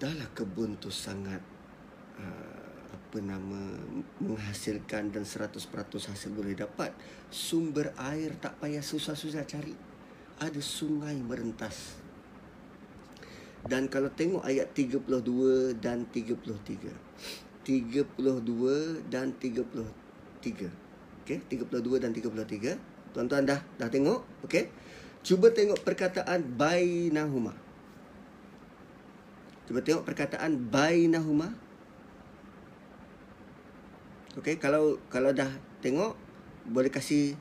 [0.00, 1.40] Dahlah kebun tu sangat
[2.18, 2.53] uh,
[3.14, 3.62] apa nama
[4.18, 5.54] menghasilkan dan 100%
[5.86, 6.90] hasil boleh dapat
[7.30, 9.70] sumber air tak payah susah-susah cari.
[10.42, 11.94] Ada sungai merentas.
[13.62, 16.90] Dan kalau tengok ayat 32 dan 33
[17.62, 19.62] 32 dan 33
[21.22, 24.26] okey 32 dan 33 tuan-tuan dah dah tengok?
[24.42, 24.74] Okey.
[25.22, 27.54] Cuba tengok perkataan bainahuma.
[29.70, 31.62] Cuba tengok perkataan bainahuma
[34.40, 35.48] okey kalau kalau dah
[35.84, 36.16] tengok
[36.64, 37.36] boleh kasih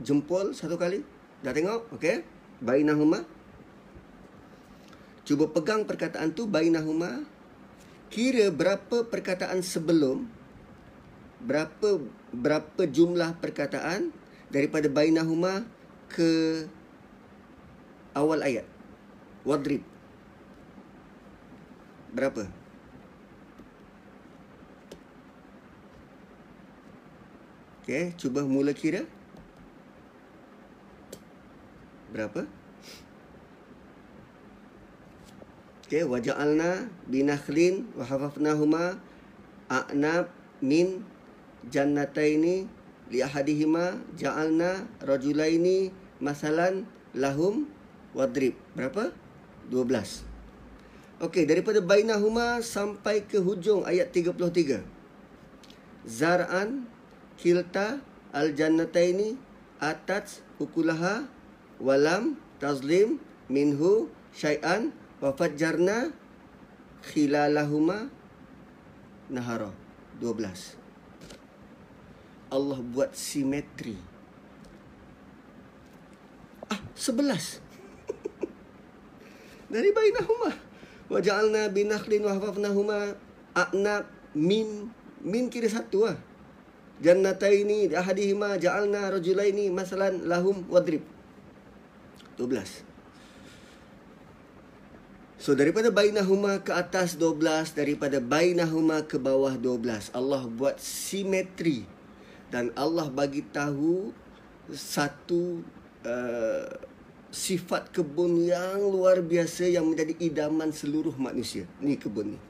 [0.00, 1.02] jempol satu kali
[1.42, 2.24] dah tengok okey
[2.62, 3.26] bainahuma
[5.24, 7.24] Cuba pegang perkataan tu bainahuma.
[8.12, 10.28] Kira berapa perkataan sebelum
[11.44, 14.12] berapa berapa jumlah perkataan
[14.52, 15.64] daripada bainahuma
[16.12, 16.62] ke
[18.12, 18.68] awal ayat.
[19.42, 19.82] Wadrib.
[22.14, 22.46] Berapa?
[27.84, 29.04] Okey, cuba mula kira.
[32.16, 32.48] Berapa?
[35.84, 38.96] Okay, waja'alna binakhlin wa hafafnahuma
[39.68, 40.32] a'nab
[40.64, 41.04] min
[41.68, 42.64] jannataini
[43.12, 45.92] li ahadihima ja'alna rajulaini
[46.24, 47.68] masalan lahum
[48.16, 48.56] wadrib.
[48.72, 49.12] Berapa?
[49.68, 50.24] 12.
[51.20, 54.80] Okey, daripada bainahuma sampai ke hujung ayat 33.
[56.08, 56.93] Zar'an
[57.38, 58.00] kilta
[58.34, 59.38] al jannataini
[59.82, 61.26] atat ukulaha
[61.82, 63.18] walam tazlim
[63.50, 66.10] minhu syai'an wa fajjarna
[67.04, 68.10] khilalahuma
[69.30, 69.70] nahara.
[70.22, 70.78] 12
[72.54, 73.98] Allah buat simetri.
[76.70, 77.58] Ah 11
[79.74, 80.54] dari bainahuma.
[81.10, 83.18] Wa ja'alna binakhlin wa hafafnahuma
[83.58, 84.06] a'nab
[84.38, 84.88] min
[85.24, 86.16] min kira satu lah
[87.02, 91.02] jannataini ahadihima ja'alna rajulaini masalan lahum wadrib
[92.38, 92.94] 12
[95.44, 101.84] So daripada bainahuma ke atas 12 daripada bainahuma ke bawah 12 Allah buat simetri
[102.48, 104.08] dan Allah bagi tahu
[104.72, 105.60] satu
[106.08, 106.64] uh,
[107.28, 111.68] sifat kebun yang luar biasa yang menjadi idaman seluruh manusia.
[111.82, 112.40] Ni kebun ni.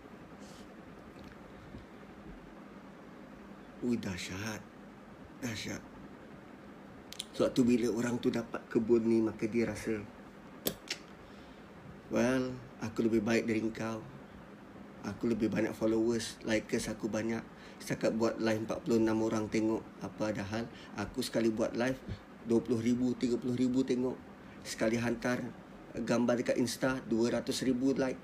[3.84, 4.64] Ui dahsyat.
[5.44, 5.82] Dahsyat.
[7.36, 10.00] Suatu bila orang tu dapat kebun ni maka dia rasa
[12.08, 14.00] Well, aku lebih baik dari engkau.
[15.04, 17.44] Aku lebih banyak followers, likers aku banyak.
[17.76, 20.64] Setakat buat live 46 orang tengok apa ada hal.
[20.96, 22.00] Aku sekali buat live
[22.48, 24.16] 20 ribu, 30 ribu tengok.
[24.64, 25.44] Sekali hantar
[25.92, 28.16] gambar dekat Insta 200 ribu like.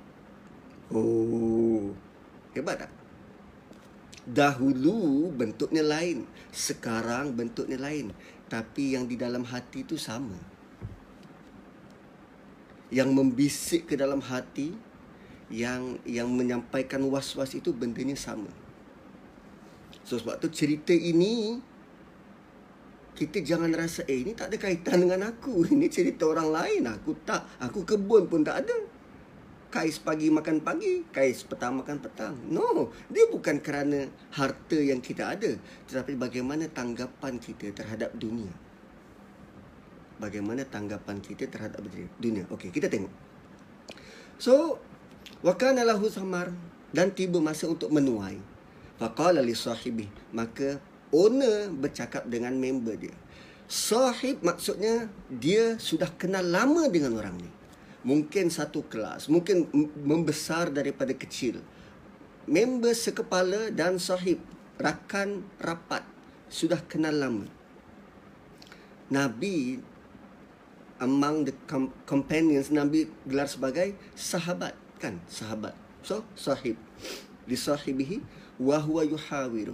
[0.88, 1.92] Oh,
[2.56, 2.99] hebat tak?
[4.30, 6.22] Dahulu bentuknya lain,
[6.54, 8.14] sekarang bentuknya lain.
[8.46, 10.38] Tapi yang di dalam hati itu sama
[12.90, 14.74] yang membisik ke dalam hati
[15.50, 18.50] yang yang menyampaikan was-was itu bendanya sama.
[20.02, 21.62] So sebab tu cerita ini
[23.14, 25.62] kita jangan rasa eh ini tak ada kaitan dengan aku.
[25.74, 26.88] Ini cerita orang lain.
[26.88, 28.76] Aku tak, aku kebun pun tak ada.
[29.70, 32.34] Kais pagi makan pagi, kais petang makan petang.
[32.50, 35.54] No, dia bukan kerana harta yang kita ada,
[35.86, 38.50] tetapi bagaimana tanggapan kita terhadap dunia
[40.20, 41.80] bagaimana tanggapan kita terhadap
[42.20, 42.44] dunia.
[42.52, 43.10] Okey, kita tengok.
[44.36, 44.76] So,
[45.40, 46.52] wakana lahu samar
[46.92, 48.36] dan tiba masa untuk menuai.
[49.00, 50.76] Faqala li sahibi, maka
[51.08, 53.16] owner bercakap dengan member dia.
[53.64, 57.50] Sahib maksudnya dia sudah kenal lama dengan orang ni.
[58.00, 59.68] Mungkin satu kelas, mungkin
[60.00, 61.60] membesar daripada kecil.
[62.48, 64.40] Member sekepala dan sahib
[64.80, 66.02] rakan rapat
[66.48, 67.46] sudah kenal lama.
[69.12, 69.82] Nabi
[71.00, 75.72] among the com- companions Nabi gelar sebagai sahabat kan sahabat
[76.04, 76.76] so sahib
[77.48, 78.20] li sahibihi
[78.60, 79.72] wa huwa yuhawiru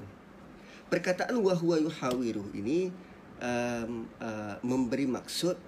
[0.86, 2.94] perkataan wa huwa yuhawiru ini
[3.42, 5.58] um, uh, memberi maksud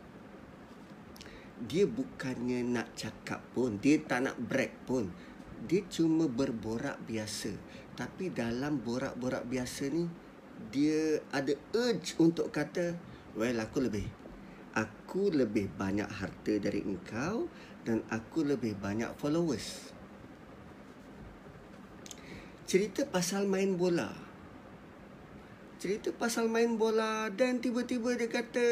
[1.66, 5.10] dia bukannya nak cakap pun dia tak nak break pun
[5.66, 7.50] dia cuma berborak biasa
[7.98, 10.06] tapi dalam borak-borak biasa ni
[10.70, 12.94] dia ada urge untuk kata
[13.34, 14.06] well aku lebih
[14.78, 17.50] aku lebih banyak harta dari engkau
[17.82, 19.98] dan aku lebih banyak followers.
[22.68, 24.12] cerita pasal main bola.
[25.80, 28.68] Cerita pasal main bola dan tiba-tiba dia kata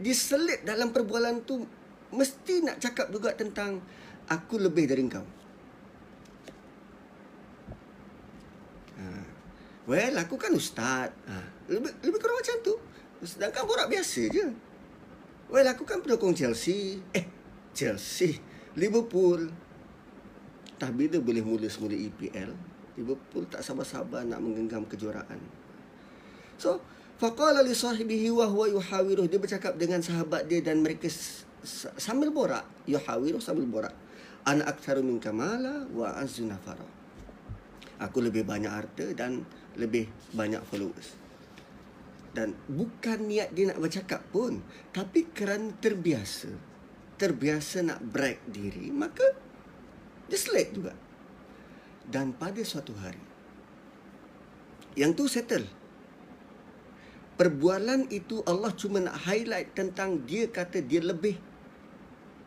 [0.00, 1.68] diselit dalam perbualan tu
[2.14, 3.82] mesti nak cakap juga tentang
[4.30, 5.26] aku lebih dari kau.
[8.94, 9.04] Ha.
[9.84, 11.12] Well, aku kan ustaz.
[11.28, 11.36] Ha.
[11.68, 12.74] Lebih, lebih kurang macam tu.
[13.24, 14.46] Sedangkan borak biasa je.
[15.52, 17.04] Well, aku kan pendukung Chelsea.
[17.12, 17.26] Eh,
[17.76, 18.40] Chelsea.
[18.78, 19.52] Liverpool.
[20.80, 22.50] Tak bila boleh mula semula EPL.
[22.96, 25.38] Liverpool tak sabar-sabar nak menggenggam kejuaraan.
[26.56, 26.80] So,
[27.18, 29.26] faqala li sahibihi wa huwa yuhawiruh.
[29.26, 31.10] Dia bercakap dengan sahabat dia dan mereka
[31.98, 32.64] sambil borak.
[32.86, 33.94] Yuhawiruh sambil borak.
[34.44, 36.84] Ana aktsaru min kamala wa azzu nafara.
[37.98, 39.42] Aku lebih banyak harta dan
[39.74, 41.24] lebih banyak followers
[42.34, 44.58] dan bukan niat dia nak bercakap pun
[44.90, 46.50] tapi kerana terbiasa
[47.14, 49.22] terbiasa nak brag diri maka
[50.26, 50.92] dia slide juga
[52.10, 53.22] dan pada suatu hari
[54.98, 55.64] yang tu settle
[57.38, 61.38] perbualan itu Allah cuma nak highlight tentang dia kata dia lebih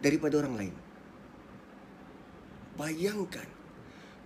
[0.02, 0.76] daripada orang lain.
[2.78, 3.48] Bayangkan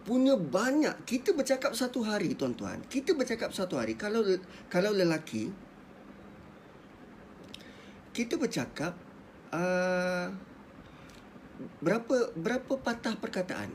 [0.01, 2.81] punya banyak kita bercakap satu hari tuan-tuan.
[2.89, 4.25] Kita bercakap satu hari kalau
[4.67, 5.53] kalau lelaki
[8.11, 8.97] kita bercakap
[9.55, 10.27] uh,
[11.79, 13.71] berapa berapa patah perkataan?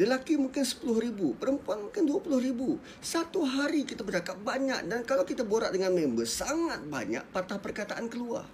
[0.00, 0.88] Lelaki mungkin 10,000
[1.36, 6.80] perempuan mungkin 20,000 satu hari kita bercakap banyak dan kalau kita borak dengan member sangat
[6.88, 8.48] banyak patah perkataan keluar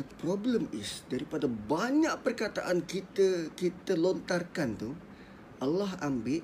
[0.00, 4.90] the problem is daripada banyak perkataan kita kita lontarkan tu
[5.60, 6.40] Allah ambil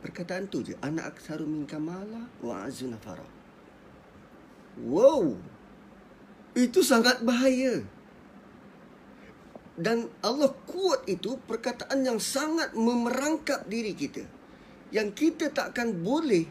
[0.00, 0.72] perkataan tu je.
[0.80, 3.24] Anak aksaru min kamala wa azuna fara.
[4.80, 5.36] Wow!
[6.56, 7.84] Itu sangat bahaya.
[9.76, 14.24] Dan Allah kuat itu perkataan yang sangat memerangkap diri kita.
[14.88, 16.48] Yang kita takkan boleh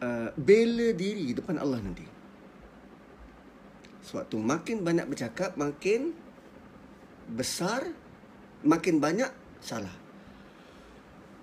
[0.00, 2.15] uh, bela diri depan Allah nanti
[4.06, 6.14] Sewaktu makin banyak bercakap, makin
[7.26, 7.90] besar,
[8.62, 9.90] makin banyak salah.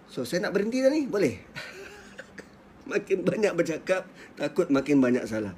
[0.07, 1.03] So, saya nak berhenti dah ni?
[1.03, 1.43] Boleh?
[2.91, 4.07] makin banyak bercakap,
[4.39, 5.51] takut makin banyak salah.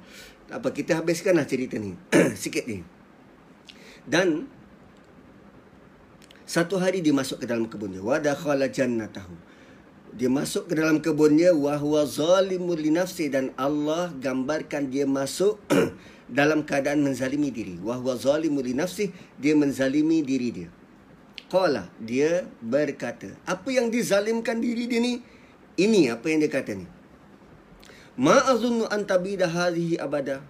[0.50, 1.94] Tak apa, kita habiskanlah cerita ni.
[2.42, 2.82] Sikit ni.
[4.02, 4.50] Dan,
[6.42, 8.02] satu hari dia masuk ke dalam kebun dia.
[8.02, 9.34] Wadakhala jannatahu.
[10.16, 11.52] Dia masuk ke dalam kebunnya.
[11.52, 13.28] Wahuwa zalimul linafsi.
[13.28, 15.60] Dan Allah gambarkan dia masuk
[16.30, 17.78] dalam keadaan menzalimi diri.
[17.78, 20.68] Wahwa zalimu li nafsih, dia menzalimi diri dia.
[21.46, 23.30] Qala, dia berkata.
[23.46, 25.22] Apa yang dizalimkan diri dia ni?
[25.78, 26.86] Ini apa yang dia kata ni.
[28.18, 30.42] Ma azunnu an tabida hadhihi abada.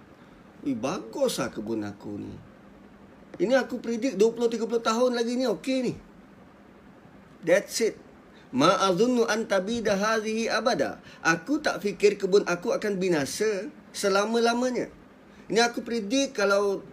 [0.65, 2.33] Ui, baguslah kebun aku ni.
[3.37, 5.93] Ini aku predik 20-30 tahun lagi ni okey ni.
[7.45, 8.06] That's it.
[8.55, 11.03] Ma azunnu an tabida hadhihi abada.
[11.19, 14.87] Aku tak fikir kebun aku akan binasa selama-lamanya.
[15.51, 16.83] Ini aku predik kalau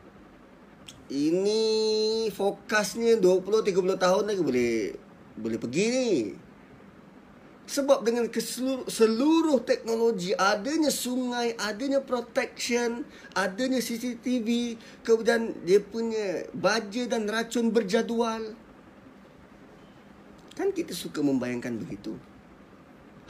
[1.10, 3.70] ini fokusnya 20 30
[4.02, 4.74] tahun lagi boleh
[5.38, 6.10] boleh pergi ni.
[7.64, 17.08] Sebab dengan keseluruh, seluruh teknologi adanya sungai, adanya protection, adanya CCTV, kemudian dia punya baja
[17.08, 18.52] dan racun berjadual.
[20.54, 22.14] Kan kita suka membayangkan begitu.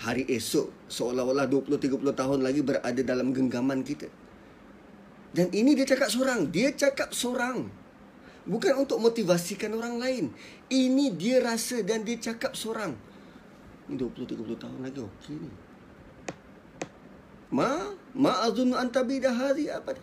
[0.05, 4.11] Hari esok seolah-olah 20 30 tahun lagi berada dalam genggaman kita.
[5.35, 6.47] Dan ini dia cakap seorang.
[6.53, 7.67] Dia cakap seorang.
[8.45, 10.25] Bukan untuk motivasikan orang lain.
[10.69, 12.93] Ini dia rasa dan dia cakap seorang.
[13.89, 15.01] Ini 20-30 tahun lagi.
[15.01, 15.51] Okey ni.
[17.55, 19.95] Ma, ma azunnu antabida hari apa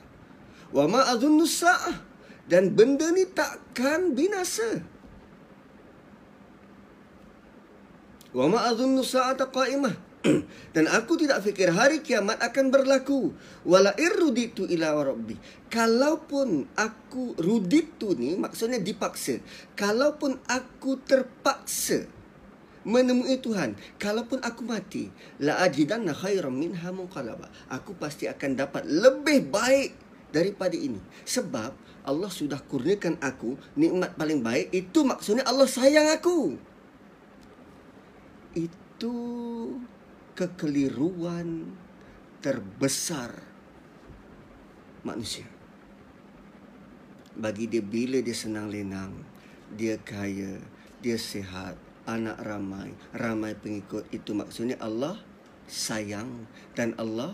[0.71, 2.01] Wa ma azunnu sa'ah.
[2.49, 4.81] Dan benda ni takkan binasa.
[8.31, 10.11] Wa ma azunnu sa'ata qa'imah.
[10.75, 13.33] dan aku tidak fikir hari kiamat akan berlaku.
[13.65, 15.33] Wala irruditu ila rabbi.
[15.67, 19.41] Kalaupun aku ruditu ni maksudnya dipaksa.
[19.73, 22.05] Kalaupun aku terpaksa
[22.81, 27.49] menemui Tuhan kalaupun aku mati la ajidanna khairam minha munqalaba.
[27.69, 29.91] Aku pasti akan dapat lebih baik
[30.29, 31.01] daripada ini.
[31.25, 31.71] Sebab
[32.05, 34.73] Allah sudah kurniakan aku nikmat paling baik.
[34.73, 36.70] Itu maksudnya Allah sayang aku
[38.55, 39.15] itu
[40.35, 41.71] kekeliruan
[42.41, 43.31] terbesar
[45.05, 45.45] manusia.
[47.37, 49.15] Bagi dia bila dia senang lenang,
[49.73, 50.59] dia kaya,
[50.99, 55.15] dia sehat, anak ramai, ramai pengikut itu maksudnya Allah
[55.69, 56.45] sayang
[56.75, 57.33] dan Allah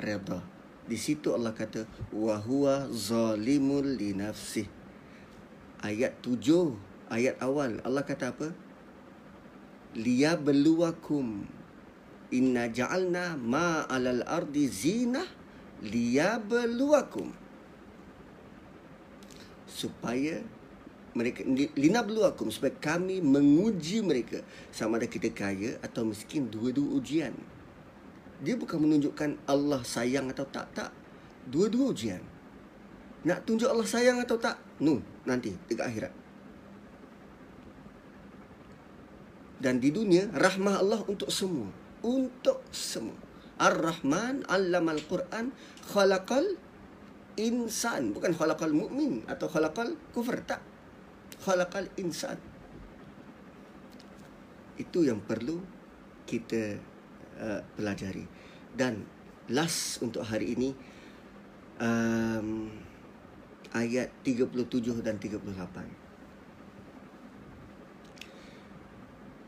[0.00, 0.40] redha.
[0.86, 1.84] Di situ Allah kata
[2.14, 4.64] wa huwa zalimul li nafsi.
[5.82, 6.78] Ayat tujuh
[7.12, 8.54] ayat awal Allah kata apa?
[9.96, 11.48] Liyabluwakum
[12.30, 15.24] inna ja'alna ma 'alal ardi zinah
[15.80, 17.32] liyabluwakum
[19.64, 20.40] supaya
[21.16, 21.40] mereka
[21.80, 24.44] lina beluakum supaya kami menguji mereka.
[24.68, 27.32] Sama ada kita kaya atau miskin dua-dua ujian.
[28.44, 30.92] Dia bukan menunjukkan Allah sayang atau tak tak.
[31.48, 32.20] Dua-dua ujian.
[33.24, 34.60] Nak tunjuk Allah sayang atau tak?
[34.76, 36.25] Nu nanti dekat akhirat
[39.56, 41.72] dan di dunia rahmah Allah untuk semua.
[42.04, 43.16] Untuk semua.
[43.56, 45.48] Ar-Rahman 'allamal Quran
[45.88, 46.60] khalaqal
[47.40, 48.12] insan.
[48.12, 50.36] Bukan khalaqal mu'min atau khalaqal kufur.
[50.44, 50.60] Tak.
[51.40, 52.36] Khalaqal insan.
[54.76, 55.64] Itu yang perlu
[56.28, 56.76] kita
[57.40, 58.28] uh, pelajari.
[58.76, 59.08] Dan
[59.48, 60.76] last untuk hari ini
[61.80, 62.68] um,
[63.72, 66.05] ayat 37 dan 38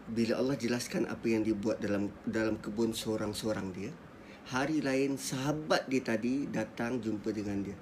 [0.09, 3.93] bila Allah jelaskan apa yang dibuat dalam dalam kebun seorang-seorang dia
[4.49, 7.77] hari lain sahabat dia tadi datang jumpa dengan dia.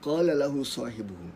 [0.00, 1.28] Qala lahu sahibuhu.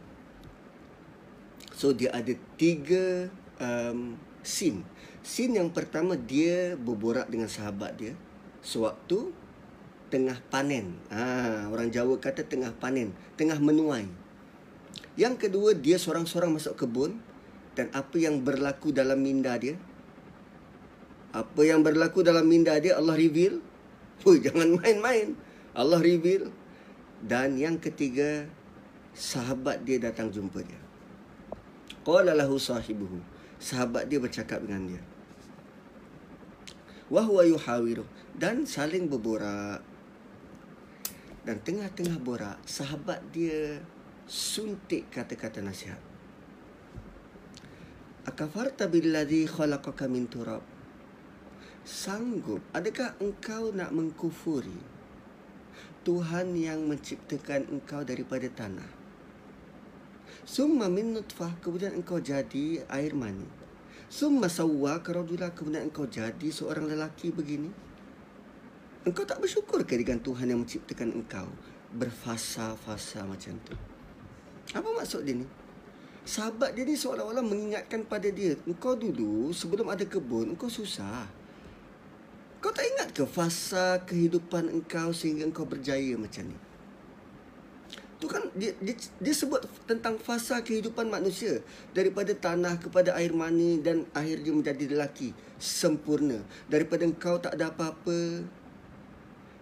[1.76, 3.28] So dia ada tiga
[3.60, 4.84] um, scene
[5.20, 8.16] scene yang pertama dia berborak dengan sahabat dia
[8.64, 9.32] sewaktu
[10.08, 10.96] tengah panen.
[11.12, 14.08] Ha, orang Jawa kata tengah panen tengah menuai.
[15.14, 17.20] Yang kedua dia seorang-seorang masuk kebun
[17.80, 19.72] dan apa yang berlaku dalam minda dia?
[21.32, 23.56] Apa yang berlaku dalam minda dia Allah reveal.
[24.28, 25.32] Oh jangan main-main.
[25.72, 26.52] Allah reveal.
[27.24, 28.44] Dan yang ketiga
[29.16, 30.76] sahabat dia datang jumpa dia.
[32.04, 33.16] Qala lahu sahibuhu.
[33.56, 35.02] Sahabat dia bercakap dengan dia.
[37.08, 38.04] Wa huwa yuhawiru.
[38.36, 39.80] Dan saling berborak.
[41.48, 43.80] Dan tengah-tengah borak sahabat dia
[44.28, 46.09] suntik kata-kata nasihat
[48.20, 50.60] Akafarta billadhi khalaqaka min turab.
[51.88, 54.76] Sanggup Adakah engkau nak mengkufuri
[56.04, 58.84] Tuhan yang menciptakan engkau daripada tanah?
[60.44, 63.48] Summa min nutfah Kemudian engkau jadi air mani.
[64.12, 67.72] Summa sawwa Kerajula Kemudian engkau jadi seorang lelaki begini.
[69.08, 71.48] Engkau tak bersyukur ke dengan Tuhan yang menciptakan engkau?
[71.96, 73.72] Berfasa-fasa macam tu.
[74.76, 75.48] Apa maksud dia ni?
[76.24, 81.26] Sahabat dia ni seolah-olah mengingatkan pada dia engkau dulu sebelum ada kebun engkau susah.
[82.60, 86.58] Kau tak ingat ke fasa kehidupan engkau sehingga engkau berjaya macam ni?
[88.20, 91.64] Tu kan dia, dia, dia sebut tentang fasa kehidupan manusia.
[91.96, 96.44] Daripada tanah kepada air mani dan akhirnya menjadi lelaki sempurna.
[96.68, 98.44] Daripada engkau tak ada apa-apa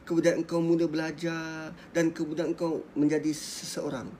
[0.02, 4.10] kemudian engkau mula belajar dan kemudian engkau menjadi seseorang.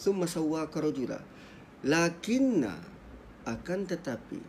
[0.00, 1.20] Summa sawwa karajula
[1.82, 2.78] lakinna
[3.46, 4.40] akan tetapi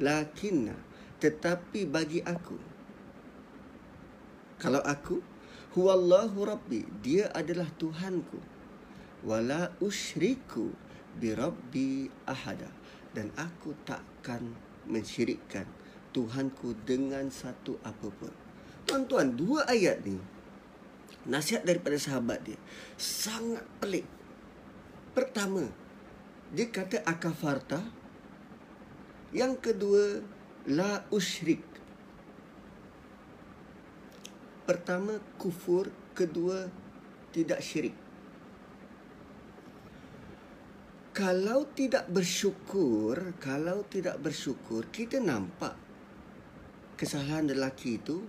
[0.00, 0.76] lakinna
[1.20, 2.56] tetapi bagi aku.
[4.60, 5.20] Kalau aku
[5.76, 8.40] huwallahu rabbi dia adalah tuhanku.
[9.20, 10.72] Wala usyriku
[11.20, 12.72] bi rabbi ahada.
[13.12, 14.56] Dan aku takkan
[14.88, 15.66] mensyirikkan
[16.14, 18.30] tuhanku dengan satu apapun
[18.90, 20.18] tuan-tuan dua ayat ni
[21.30, 22.58] nasihat daripada sahabat dia
[22.98, 24.02] sangat pelik.
[25.14, 25.70] Pertama
[26.50, 27.78] dia kata akafarta.
[29.30, 30.04] Yang kedua
[30.66, 31.62] la usyrik.
[34.66, 35.90] Pertama kufur.
[36.10, 36.66] Kedua
[37.30, 37.94] tidak syirik.
[41.14, 45.74] Kalau tidak bersyukur kalau tidak bersyukur kita nampak
[46.98, 48.20] kesalahan lelaki itu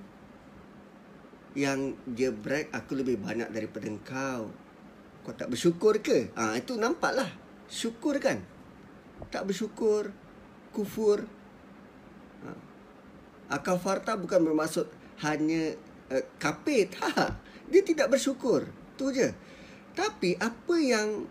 [1.58, 4.42] yang dia brag aku lebih banyak daripada engkau.
[5.22, 6.32] Kau tak bersyukur ke?
[6.34, 7.41] Ah ha, itu nampaklah
[7.72, 8.44] syukur kan?
[9.32, 10.12] Tak bersyukur
[10.76, 11.28] kufur.
[12.42, 12.52] Ha.
[13.52, 14.88] akal farta bukan bermaksud
[15.22, 15.76] hanya
[16.10, 17.40] uh, kafir tak
[17.72, 18.68] dia tidak bersyukur.
[19.00, 19.32] Tu je.
[19.96, 21.28] Tapi apa yang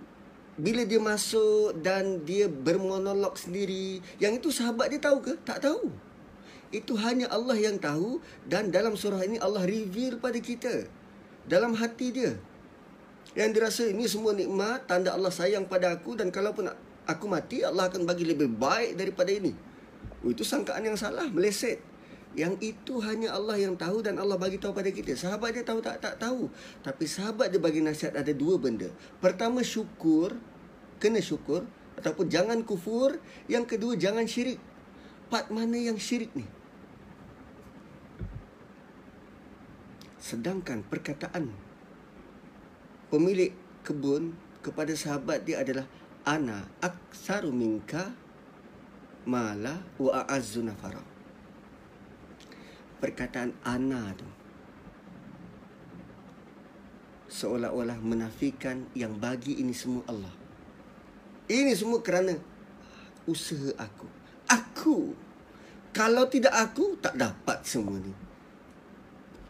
[0.61, 5.33] bila dia masuk dan dia bermonolog sendiri yang itu sahabat dia tahu ke?
[5.45, 5.89] Tak tahu.
[6.71, 10.87] Itu hanya Allah yang tahu dan dalam surah ini Allah reveal pada kita.
[11.49, 12.37] Dalam hati dia
[13.39, 16.67] yang dirasa ini semua nikmat tanda Allah sayang pada aku dan kalau pun
[17.07, 19.55] aku mati Allah akan bagi lebih baik daripada ini.
[20.27, 21.79] Oh, itu sangkaan yang salah, meleset.
[22.35, 25.15] Yang itu hanya Allah yang tahu dan Allah bagi tahu pada kita.
[25.19, 26.47] Sahabat dia tahu tak tak tahu.
[26.83, 28.87] Tapi sahabat dia bagi nasihat ada dua benda.
[29.19, 30.39] Pertama syukur,
[31.03, 31.67] kena syukur
[31.99, 33.19] ataupun jangan kufur.
[33.51, 34.63] Yang kedua jangan syirik.
[35.27, 36.47] Part mana yang syirik ni?
[40.23, 41.70] Sedangkan perkataan
[43.11, 43.53] pemilik
[43.83, 44.33] kebun
[44.63, 45.85] kepada sahabat dia adalah
[46.23, 48.15] ana aksaru minka
[49.27, 51.03] mala wa a'azzu nafara.
[53.03, 54.29] Perkataan ana tu
[57.31, 60.35] seolah-olah menafikan yang bagi ini semua Allah.
[61.51, 62.37] Ini semua kerana
[63.25, 64.07] usaha aku.
[64.51, 64.99] Aku.
[65.91, 68.15] Kalau tidak aku, tak dapat semua ni.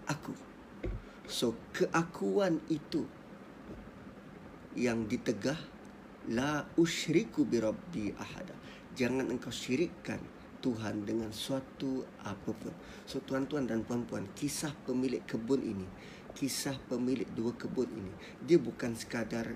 [0.08, 0.32] Aku.
[1.28, 3.04] So, keakuan itu
[4.78, 5.58] yang ditegah
[6.30, 8.54] la usyriku bi rabbi ahada.
[8.94, 10.20] Jangan engkau syirikkan
[10.60, 12.74] Tuhan dengan suatu apapun.
[13.08, 15.88] So tuan-tuan dan puan-puan, kisah pemilik kebun ini
[16.34, 18.12] kisah pemilik dua kebun ini
[18.42, 19.54] dia bukan sekadar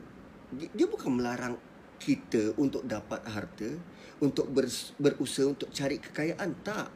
[0.55, 1.55] dia, dia bukan melarang
[1.99, 3.71] kita untuk dapat harta
[4.21, 4.67] untuk ber,
[4.99, 6.91] berusaha untuk cari kekayaan tak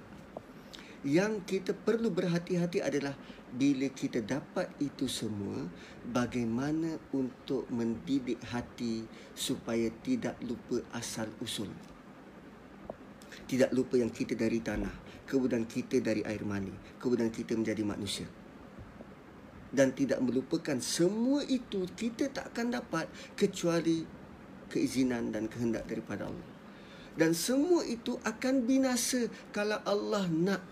[1.09, 3.17] yang kita perlu berhati-hati adalah
[3.49, 5.65] bila kita dapat itu semua
[6.05, 11.73] bagaimana untuk mendidik hati supaya tidak lupa asal usul
[13.49, 18.29] tidak lupa yang kita dari tanah kemudian kita dari air mani kemudian kita menjadi manusia
[19.73, 24.05] dan tidak melupakan semua itu kita tak akan dapat kecuali
[24.69, 26.51] keizinan dan kehendak daripada Allah.
[27.19, 30.63] Dan semua itu akan binasa kalau Allah nak.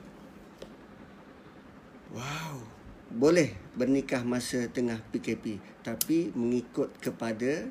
[2.14, 2.62] Wow.
[3.06, 7.70] Boleh bernikah masa tengah PKP tapi mengikut kepada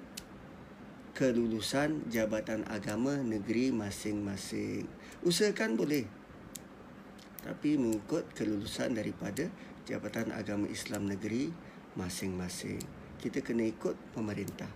[1.16, 4.84] kelulusan Jabatan Agama Negeri masing-masing.
[5.24, 6.04] Usahakan boleh.
[7.40, 9.48] Tapi mengikut kelulusan daripada
[9.88, 11.52] Jabatan Agama Islam Negeri
[11.96, 12.84] masing-masing.
[13.22, 14.68] Kita kena ikut pemerintah.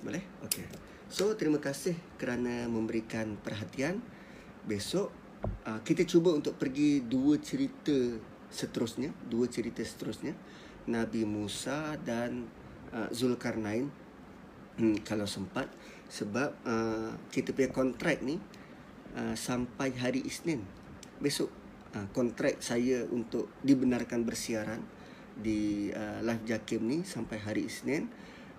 [0.00, 0.24] Boleh?
[0.48, 0.64] Okey.
[1.08, 4.00] So, terima kasih kerana memberikan perhatian.
[4.64, 5.12] Besok
[5.44, 7.94] uh, kita cuba untuk pergi dua cerita
[8.48, 10.34] seterusnya, dua cerita seterusnya.
[10.88, 12.48] Nabi Musa dan
[12.94, 13.92] uh, Zulkarnain.
[14.78, 15.66] Hmm, kalau sempat
[16.06, 18.38] sebab uh, kita punya kontrak ni
[19.18, 20.62] uh, sampai hari Isnin.
[21.18, 21.50] Besok
[21.96, 24.84] Ah, kontrak saya untuk dibenarkan bersiaran
[25.38, 28.12] di uh, live Jakim ni sampai hari Isnin.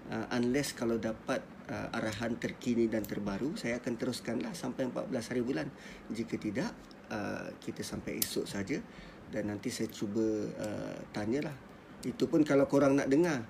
[0.09, 5.41] Uh, unless kalau dapat uh, arahan terkini dan terbaru saya akan teruskanlah sampai 14 hari
[5.45, 5.67] bulan.
[6.09, 6.73] Jika tidak
[7.13, 8.81] uh, kita sampai esok saja
[9.29, 10.25] dan nanti saya cuba
[10.57, 11.53] uh, tanyalah.
[12.01, 13.45] Itu pun kalau korang nak dengar.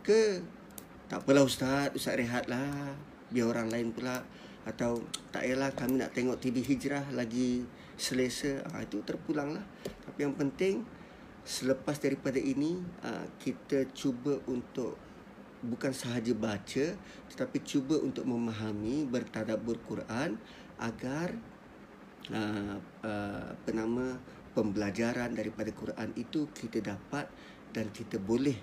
[0.00, 0.40] Ke?
[1.10, 1.92] Tak apalah ustaz.
[1.92, 2.96] Ustaz rehatlah.
[3.28, 4.24] Biar orang lain pula.
[4.64, 5.04] Atau
[5.34, 7.66] tak yalah kami nak tengok TV Hijrah lagi
[7.98, 8.64] selesa.
[8.72, 9.66] Ha, itu terpulanglah.
[10.06, 10.86] Tapi yang penting
[11.42, 15.09] selepas daripada ini ha, kita cuba untuk
[15.60, 16.96] bukan sahaja baca
[17.32, 20.40] tetapi cuba untuk memahami bertadabbur Quran
[20.80, 21.36] agar
[22.32, 24.16] uh, uh, apa nama
[24.56, 27.28] pembelajaran daripada Quran itu kita dapat
[27.70, 28.56] dan kita boleh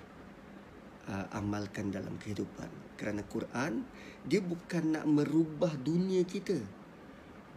[1.08, 3.86] uh, amalkan dalam kehidupan kerana Quran
[4.26, 6.58] dia bukan nak merubah dunia kita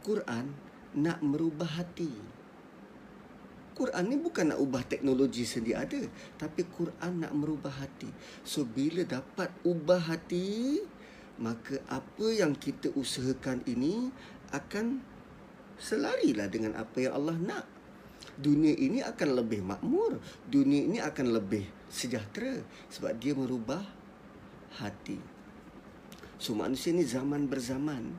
[0.00, 0.56] Quran
[0.96, 2.39] nak merubah hati.
[3.80, 6.04] Quran ni bukan nak ubah teknologi sedia ada,
[6.36, 8.12] tapi Quran nak merubah hati.
[8.44, 10.84] So bila dapat ubah hati,
[11.40, 14.12] maka apa yang kita usahakan ini
[14.52, 15.00] akan
[15.80, 17.64] selarilah dengan apa yang Allah nak.
[18.36, 22.60] Dunia ini akan lebih makmur, dunia ini akan lebih sejahtera
[22.92, 23.80] sebab dia merubah
[24.76, 25.16] hati.
[26.36, 28.12] So manusia ni zaman berzaman,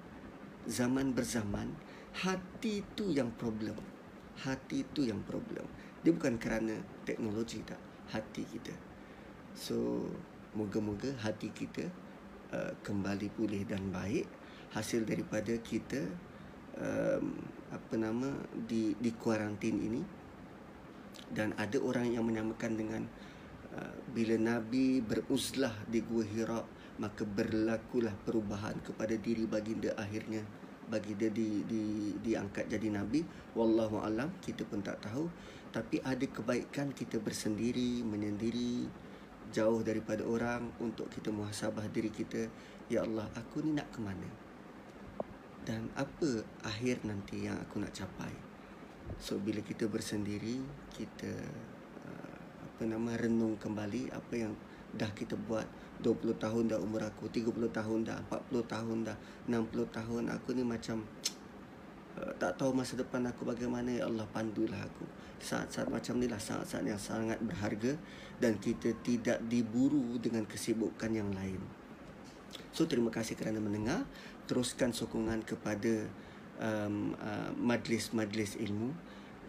[0.65, 1.69] zaman berzaman
[2.25, 3.90] hati itu yang problem
[4.41, 5.65] hati itu yang problem.
[6.01, 6.73] Dia bukan kerana
[7.05, 7.77] teknologi tak
[8.09, 8.73] hati kita.
[9.53, 10.07] So
[10.57, 11.85] moga-moga hati kita
[12.51, 14.25] uh, kembali pulih dan baik.
[14.71, 15.99] Hasil daripada kita
[16.79, 17.37] um,
[17.71, 20.01] apa nama di di kuarantin ini.
[21.31, 23.03] Dan ada orang yang menyamakan dengan
[23.75, 26.61] uh, bila nabi beruzlah di gua Hira
[26.99, 30.45] maka berlakulah perubahan kepada diri baginda akhirnya
[30.91, 33.23] bagi dia di, di, diangkat jadi nabi
[33.55, 35.31] wallahu alam kita pun tak tahu.
[35.71, 38.91] Tapi ada kebaikan kita bersendiri menyendiri
[39.55, 42.51] jauh daripada orang untuk kita muhasabah diri kita.
[42.91, 44.27] Ya Allah aku ni nak ke mana?
[45.63, 48.35] Dan apa akhir nanti yang aku nak capai?
[49.15, 50.59] So bila kita bersendiri
[50.91, 51.31] kita
[52.03, 54.53] uh, apa nama renung kembali apa yang
[54.95, 55.63] dah kita buat
[56.01, 59.17] 20 tahun dah umur aku 30 tahun dah 40 tahun dah
[59.47, 61.05] 60 tahun aku ni macam
[62.17, 63.91] uh, tak tahu masa depan aku bagaimana.
[63.91, 65.05] Ya Allah pandulah aku.
[65.41, 67.97] Saat-saat macam ni lah saat-saat yang sangat berharga
[68.37, 71.61] dan kita tidak diburu dengan kesibukan yang lain.
[72.75, 74.03] So terima kasih kerana mendengar.
[74.45, 76.09] Teruskan sokongan kepada
[76.59, 78.91] um, uh, majlis-majlis ilmu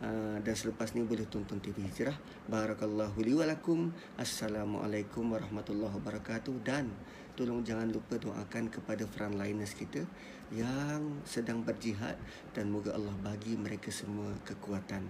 [0.02, 2.18] Ah, dan selepas ni boleh tonton TV Hijrah.
[2.50, 3.94] Barakallahu li wa lakum.
[4.18, 6.90] Assalamualaikum warahmatullahi wabarakatuh dan
[7.38, 10.02] tolong jangan lupa doakan kepada frontliners kita
[10.50, 12.18] yang sedang berjihad
[12.50, 15.06] dan moga Allah bagi mereka semua kekuatan.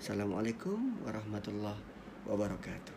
[0.00, 1.84] Assalamualaikum warahmatullahi
[2.24, 2.95] wabarakatuh.